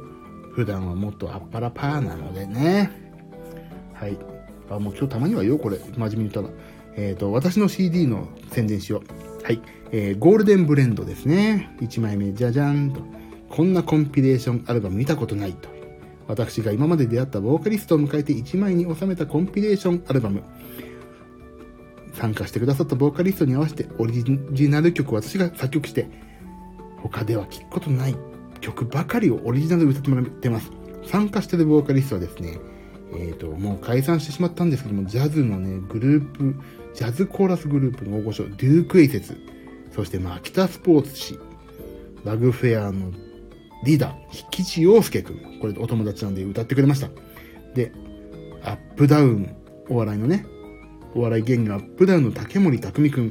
[0.52, 2.90] 普段はもっとあっぱらパーなのでね。
[3.92, 4.18] はい。
[4.70, 5.78] あ、もう今日たまには言おう、これ。
[5.78, 6.48] 真面目に言ったら。
[6.96, 9.33] えっ、ー、と、私の CD の宣伝しよう。
[9.44, 9.60] はい。
[9.92, 11.76] えー、ゴールデンブレンドですね。
[11.82, 13.02] 1枚目、じゃじゃんと。
[13.50, 15.68] こんなコンピレーションアルバム見たことないと。
[16.26, 20.42] 私が今まで出会ったボーカリストを迎えて1枚に収めたコンピレーションアルバム。
[22.14, 26.08] 参加してくださったボーカリストに合わせてオリジナル曲を私が作曲して、
[27.02, 28.16] 他では聴くことない
[28.62, 30.70] 曲ばかりをオリジナルで歌ってもらってます。
[31.04, 32.58] 参加してるボーカリストはですね、
[33.12, 36.56] えっ、ー、と、もう解散してしまったんですけども、ジャズのね、グループ、
[36.94, 39.36] ジャズコーラスグループの大御所、デュークエイセス、
[39.90, 41.38] そしてマキタスポーツ氏、
[42.24, 43.10] バグフェアの
[43.84, 44.14] リーダー、
[44.56, 45.58] 引地洋介くん。
[45.60, 47.10] これお友達なんで歌ってくれました。
[47.74, 47.92] で、
[48.62, 49.54] アップダウン、
[49.88, 50.46] お笑いのね、
[51.14, 53.30] お笑い芸人アップダウンの竹森匠くん。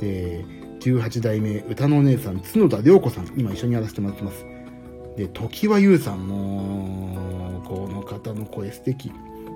[0.00, 0.44] で、
[0.80, 3.26] 18代目歌のお姉さん、角田涼子さん。
[3.36, 4.46] 今一緒にやらせてもらってます。
[5.16, 9.12] で、時は優さんも、この方の声素敵。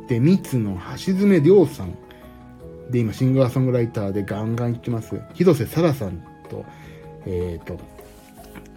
[0.09, 1.97] で、三つの橋爪涼さん。
[2.91, 5.21] で、今シンガーソングライターでガンガン行ってます。
[5.35, 6.65] 広瀬沙羅さんと、
[7.27, 7.79] えっ、ー、と、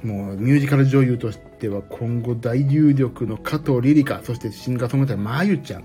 [0.04, 5.84] もうミュージカル女優としては今後大有力の加藤リリカ、そしてシンガーソングライターまゆちゃん。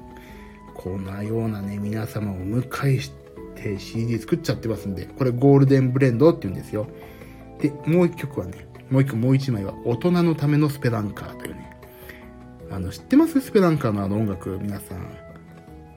[0.74, 3.12] こんなようなね、皆様をお迎えし
[3.56, 6.86] て CD 作っちゃってますんで、これゴールデンブレンドって言うんですよ。
[7.60, 11.76] で、もう一曲はね、もう一個もう一枚は大人のためのスペランカーというね、
[12.70, 13.40] あの、知ってます？
[13.40, 15.14] スペランカーのあの音楽、皆さん。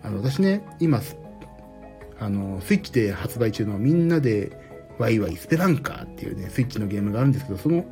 [0.03, 1.01] あの、私ね、今、
[2.19, 4.51] あの、スイッチで発売中のみんなで
[4.97, 7.85] ワイワイスペランカーっていうね、スイッチのゲームがあるんですけど、その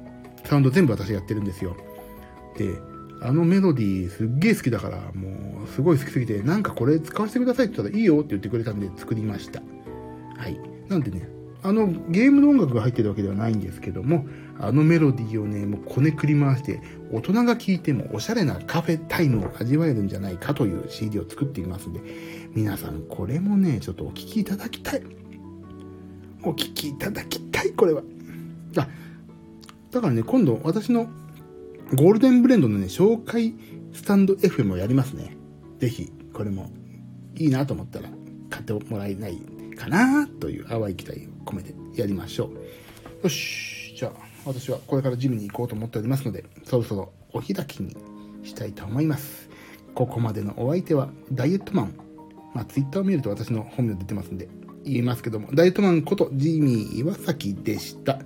[0.46, 1.76] サウンド全部私やってるんですよ。
[2.58, 2.70] で、
[3.22, 9.62] あのメロディーすっげえ好きだから、もうすごい好きすぎて、なんかこれ使わせてくださいって言ったらいいよって言ってくれたんで作りました。
[10.38, 10.60] はい。
[10.90, 11.28] なんでね、
[11.64, 14.26] あのゲームの音楽が入ってるわけではないんですけども、
[14.60, 22.02] あのメロディーをね、もうこねくり回して、大人が聴いてもおしゃれなカフェタイムを味わえるんじゃないかという CD を作っていますんで、
[22.54, 25.04] 皆さんこれもね、ちょっとお聴きいただきたい。
[26.44, 28.04] お聴きいただきたい、これは。
[28.78, 28.88] あ、
[29.92, 31.08] だからね、今度私の
[31.96, 33.54] ゴールデンブレンドのね、紹介
[33.94, 35.38] スタンド FM をやりますね。
[35.80, 36.70] ぜひ、これも
[37.36, 38.10] いいなと思ったら
[38.50, 39.40] 買ってもらえない
[39.76, 42.52] かなという淡い期待を込めてやりましょ
[43.22, 43.24] う。
[43.24, 43.96] よし。
[43.96, 44.12] じゃあ、
[44.46, 47.96] 私はこれからジムに行こうと思っておりますので、そろそろお開きに
[48.44, 49.50] したいと思います。
[49.94, 51.96] ここまでのお相手は、ダイエットマン。
[52.54, 54.48] まあ、ツイッターを見ると私の本名出てますんで、
[54.84, 58.20] 言いますけども、ダイエットマンことジミー岩崎でした。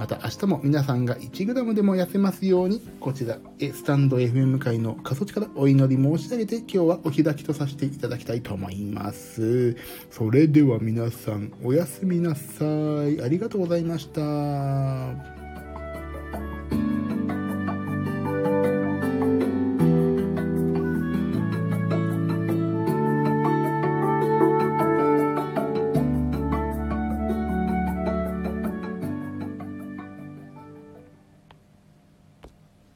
[0.00, 9.76] また明日も皆さんが 1g でも痩せますように、こちら、スタンド FM 会の過疎地からお祈り申し上げて、今日はお開きとさせていただきたいと思います。
[10.10, 13.20] それでは皆さん、おやすみなさい。
[13.20, 15.39] ありがとうございました。